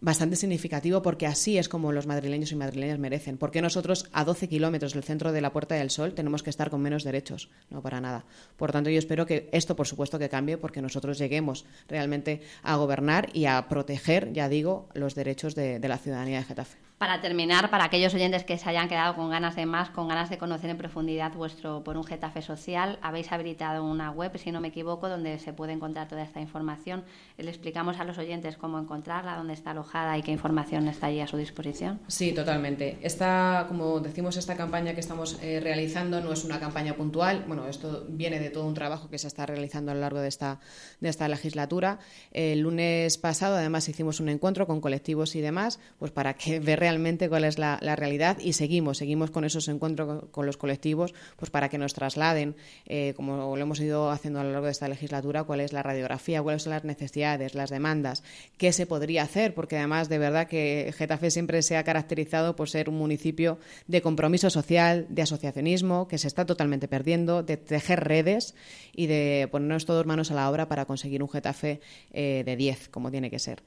bastante 0.04 0.36
significativo 0.36 1.00
porque 1.00 1.26
así 1.26 1.56
es 1.56 1.68
como 1.68 1.90
los 1.90 2.06
madrileños 2.06 2.52
y 2.52 2.56
madrileñas 2.56 2.98
merecen. 2.98 3.38
Porque 3.38 3.62
nosotros 3.62 4.06
a 4.12 4.24
12 4.24 4.48
kilómetros 4.48 4.92
del 4.92 5.02
centro 5.02 5.32
de 5.32 5.40
la 5.40 5.50
Puerta 5.50 5.74
del 5.76 5.90
Sol 5.90 6.12
tenemos 6.12 6.42
que 6.42 6.50
estar 6.50 6.68
con 6.68 6.82
menos 6.82 7.04
derechos? 7.04 7.48
No 7.70 7.80
para 7.80 8.02
nada. 8.02 8.26
Por 8.58 8.70
tanto, 8.70 8.90
yo 8.90 8.98
espero 8.98 9.24
que 9.24 9.48
esto, 9.52 9.74
por 9.74 9.86
supuesto, 9.86 10.18
que 10.18 10.28
cambie 10.28 10.58
porque 10.58 10.82
nosotros 10.82 11.18
lleguemos 11.18 11.64
realmente 11.88 12.42
a 12.62 12.76
gobernar 12.76 13.30
y 13.32 13.46
a 13.46 13.66
proteger, 13.66 14.32
ya 14.34 14.50
digo, 14.50 14.88
los 14.92 15.14
derechos 15.14 15.54
de, 15.54 15.78
de 15.80 15.88
la 15.88 15.96
ciudadanía 15.96 16.38
de 16.38 16.44
Getafe. 16.44 16.78
Para 16.98 17.20
terminar, 17.20 17.70
para 17.70 17.84
aquellos 17.84 18.14
oyentes 18.14 18.44
que 18.44 18.56
se 18.56 18.68
hayan 18.68 18.88
quedado 18.88 19.16
con 19.16 19.28
ganas 19.30 19.56
de 19.56 19.66
más, 19.66 19.90
con 19.90 20.08
ganas 20.08 20.30
de 20.30 20.38
conocer 20.38 20.70
en 20.70 20.76
profundidad 20.76 21.32
vuestro 21.32 21.82
por 21.82 21.96
un 21.96 22.04
Getafe 22.04 22.40
social, 22.40 22.98
habéis 23.02 23.32
habilitado 23.32 23.84
una 23.84 24.10
web, 24.10 24.36
si 24.38 24.52
no 24.52 24.60
me 24.60 24.68
equivoco, 24.68 25.08
donde 25.08 25.38
se 25.38 25.52
puede 25.52 25.72
encontrar 25.72 26.08
toda 26.08 26.22
esta 26.22 26.40
información. 26.40 27.04
Le 27.36 27.50
explicamos 27.50 27.98
a 28.00 28.04
los 28.04 28.18
oyentes 28.18 28.56
cómo 28.56 28.78
encontrarla, 28.78 29.36
dónde 29.36 29.54
está 29.54 29.72
alojada 29.72 29.93
y 30.16 30.22
qué 30.22 30.32
información 30.32 30.88
está 30.88 31.06
allí 31.06 31.20
a 31.20 31.26
su 31.28 31.36
disposición. 31.36 32.00
Sí, 32.08 32.32
totalmente. 32.32 32.98
Esta, 33.02 33.66
como 33.68 34.00
decimos, 34.00 34.36
esta 34.36 34.56
campaña 34.56 34.92
que 34.92 34.98
estamos 34.98 35.38
eh, 35.40 35.60
realizando 35.62 36.20
no 36.20 36.32
es 36.32 36.42
una 36.42 36.58
campaña 36.58 36.96
puntual. 36.96 37.44
Bueno, 37.46 37.68
esto 37.68 38.04
viene 38.08 38.40
de 38.40 38.50
todo 38.50 38.66
un 38.66 38.74
trabajo 38.74 39.08
que 39.08 39.18
se 39.18 39.28
está 39.28 39.46
realizando 39.46 39.92
a 39.92 39.94
lo 39.94 40.00
largo 40.00 40.18
de 40.18 40.26
esta, 40.26 40.58
de 41.00 41.08
esta 41.08 41.28
legislatura. 41.28 42.00
El 42.32 42.60
lunes 42.60 43.18
pasado, 43.18 43.54
además, 43.54 43.88
hicimos 43.88 44.18
un 44.18 44.30
encuentro 44.30 44.66
con 44.66 44.80
colectivos 44.80 45.36
y 45.36 45.40
demás, 45.40 45.78
pues 46.00 46.10
para 46.10 46.34
que 46.34 46.58
ver 46.60 46.80
realmente 46.80 47.28
cuál 47.28 47.44
es 47.44 47.58
la, 47.58 47.78
realidad 47.94 48.38
y 48.40 48.54
seguimos, 48.54 48.98
seguimos 48.98 49.30
con 49.30 49.44
esos 49.44 49.68
encuentros 49.68 50.24
con, 50.32 50.44
los 50.44 50.56
colectivos, 50.56 51.14
pues 51.36 51.50
para 51.52 51.68
que 51.68 51.78
nos 51.78 51.94
trasladen, 51.94 52.56
eh, 52.86 53.12
como 53.14 53.54
lo 53.54 53.62
hemos 53.62 53.78
ido 53.78 54.10
haciendo 54.10 54.40
a 54.40 54.44
lo 54.44 54.50
largo 54.50 54.66
de 54.66 54.72
esta 54.72 54.88
legislatura, 54.88 55.44
cuál 55.44 55.60
es 55.60 55.72
la 55.72 55.84
radiografía, 55.84 56.42
cuáles 56.42 56.64
son 56.64 56.72
las 56.72 56.82
necesidades, 56.82 57.54
las 57.54 57.70
demandas, 57.70 58.24
qué 58.58 58.72
se 58.72 58.86
podría 58.86 59.22
hacer, 59.22 59.54
porque 59.54 59.83
además 59.84 60.08
de 60.08 60.18
verdad 60.18 60.48
que 60.48 60.92
Getafe 60.96 61.30
siempre 61.30 61.60
se 61.62 61.76
ha 61.76 61.84
caracterizado 61.84 62.56
por 62.56 62.70
ser 62.70 62.88
un 62.88 62.96
municipio 62.96 63.58
de 63.86 64.00
compromiso 64.00 64.48
social, 64.50 65.06
de 65.10 65.20
asociacionismo, 65.22 66.08
que 66.08 66.18
se 66.18 66.26
está 66.26 66.44
totalmente 66.46 66.88
perdiendo, 66.88 67.42
de 67.42 67.58
tejer 67.58 68.02
redes 68.02 68.54
y 68.94 69.06
de 69.06 69.46
ponernos 69.50 69.84
todos 69.84 70.06
manos 70.06 70.30
a 70.30 70.34
la 70.34 70.48
obra 70.50 70.68
para 70.68 70.86
conseguir 70.86 71.22
un 71.22 71.28
Getafe 71.28 71.82
eh, 72.12 72.44
de 72.46 72.56
10, 72.56 72.88
como 72.88 73.10
tiene 73.10 73.28
que 73.30 73.38
ser. 73.38 73.62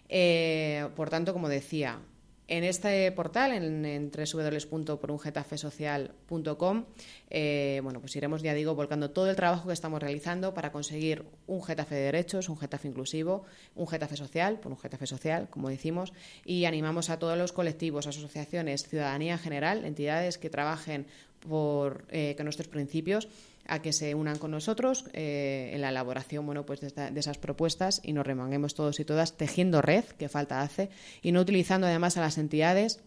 Eh, 0.08 0.88
por 0.95 1.10
tanto, 1.10 1.34
como 1.34 1.49
decía, 1.49 1.99
en 2.48 2.64
este 2.64 3.12
portal, 3.12 3.52
en, 3.52 3.86
en 3.86 4.10
www.porungetafesocial.com, 4.10 6.86
eh, 7.30 7.82
bueno, 7.84 8.00
pues 8.00 8.16
iremos, 8.16 8.42
ya 8.42 8.54
digo, 8.54 8.74
volcando 8.74 9.12
todo 9.12 9.30
el 9.30 9.36
trabajo 9.36 9.68
que 9.68 9.74
estamos 9.74 10.02
realizando 10.02 10.54
para 10.54 10.72
conseguir 10.72 11.26
un 11.46 11.62
Getafe 11.62 11.96
de 11.96 12.02
derechos, 12.02 12.48
un 12.48 12.58
Getafe 12.58 12.88
inclusivo, 12.88 13.44
un 13.76 13.88
Getafe 13.88 14.16
social, 14.16 14.60
por 14.60 14.72
un 14.72 14.78
Getafe 14.78 15.08
social, 15.08 15.50
como 15.50 15.68
decimos, 15.70 16.14
y 16.46 16.66
animamos 16.66 17.10
a 17.10 17.20
todos 17.20 17.38
los 17.38 17.52
colectivos, 17.52 18.08
asociaciones, 18.08 18.88
ciudadanía 18.88 19.34
en 19.34 19.40
general, 19.40 19.84
entidades 19.84 20.38
que 20.38 20.50
trabajen 20.50 21.06
por 21.48 22.06
eh, 22.10 22.36
que 22.36 22.44
nuestros 22.44 22.68
principios 22.68 23.28
a 23.67 23.82
que 23.82 23.93
se 23.93 24.15
unan 24.15 24.38
con 24.38 24.51
nosotros 24.51 25.06
eh, 25.13 25.71
en 25.73 25.82
la 25.82 25.89
elaboración 25.89 26.45
bueno, 26.45 26.65
pues 26.65 26.82
de, 26.82 27.12
esas 27.19 27.38
propuestas 27.38 28.01
y 28.03 28.13
nos 28.13 28.25
remanguemos 28.25 28.73
todos 28.73 28.99
y 28.99 29.06
todas 29.06 29.38
tejiendo 29.38 29.82
red, 29.82 30.06
que 30.06 30.30
falta 30.30 30.62
hace, 30.62 30.89
y 31.21 31.32
no 31.32 31.41
utilizando 31.41 31.88
además 31.88 32.17
a 32.17 32.21
las 32.21 32.38
entidades, 32.38 33.01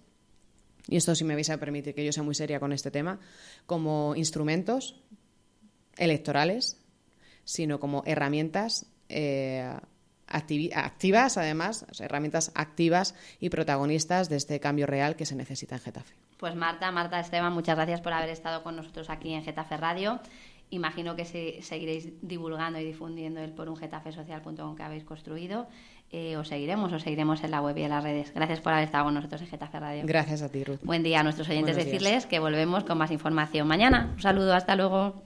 y 0.89 0.97
esto 0.97 1.15
si 1.15 1.25
me 1.25 1.35
vais 1.35 1.51
a 1.51 1.59
permitir 1.59 1.95
que 1.95 2.05
yo 2.05 2.13
sea 2.13 2.23
muy 2.23 2.35
seria 2.35 2.61
con 2.61 2.73
este 2.73 2.91
tema, 2.91 3.21
como 3.67 4.15
instrumentos 4.17 5.01
electorales, 5.97 6.79
sino 7.45 7.81
como 7.81 8.03
herramientas 8.07 8.87
eh, 9.09 9.69
activas, 10.27 11.37
además, 11.37 11.87
herramientas 11.99 12.53
activas 12.55 13.15
y 13.41 13.51
protagonistas 13.51 14.29
de 14.29 14.37
este 14.37 14.61
cambio 14.61 14.87
real 14.87 15.17
que 15.17 15.27
se 15.27 15.35
necesita 15.35 15.77
en 15.77 15.81
Getafe. 15.81 16.15
Pues 16.39 16.55
Marta, 16.55 16.91
Marta 16.91 17.21
Esteban, 17.21 17.53
muchas 17.53 17.77
gracias 17.77 18.01
por 18.01 18.13
haber 18.13 18.31
estado 18.31 18.63
con 18.63 18.77
nosotros 18.77 19.11
aquí 19.11 19.35
en 19.35 19.45
Getafe 19.45 19.77
Radio 19.77 20.21
imagino 20.71 21.17
que 21.17 21.25
seguiréis 21.25 22.09
divulgando 22.23 22.79
y 22.79 22.85
difundiendo 22.85 23.41
el 23.41 23.53
por 23.53 23.69
un 23.69 23.77
getafesocial.com 23.77 24.77
que 24.77 24.83
habéis 24.83 25.05
construido. 25.05 25.69
Eh, 26.13 26.37
os 26.37 26.49
seguiremos, 26.49 26.93
os 26.93 27.03
seguiremos 27.03 27.45
en 27.45 27.53
la 27.53 27.61
web 27.61 27.77
y 27.79 27.83
en 27.83 27.91
las 27.91 28.03
redes. 28.03 28.35
Gracias 28.35 28.61
por 28.61 28.73
haber 28.73 28.85
estado 28.85 29.05
con 29.05 29.15
nosotros 29.15 29.41
en 29.43 29.47
Getafe 29.49 29.79
Radio. 29.79 30.03
Gracias 30.07 30.43
a 30.43 30.49
ti, 30.49 30.65
Ruth. 30.65 30.81
Buen 30.83 31.03
día 31.03 31.21
a 31.21 31.23
nuestros 31.23 31.49
oyentes. 31.49 31.77
Decirles 31.77 32.27
que 32.27 32.41
volvemos 32.41 32.85
con 32.85 32.99
más 32.99 33.11
información 33.11 33.69
mañana. 33.69 34.11
Un 34.15 34.23
saludo, 34.23 34.55
hasta 34.55 34.75
luego. 34.75 35.23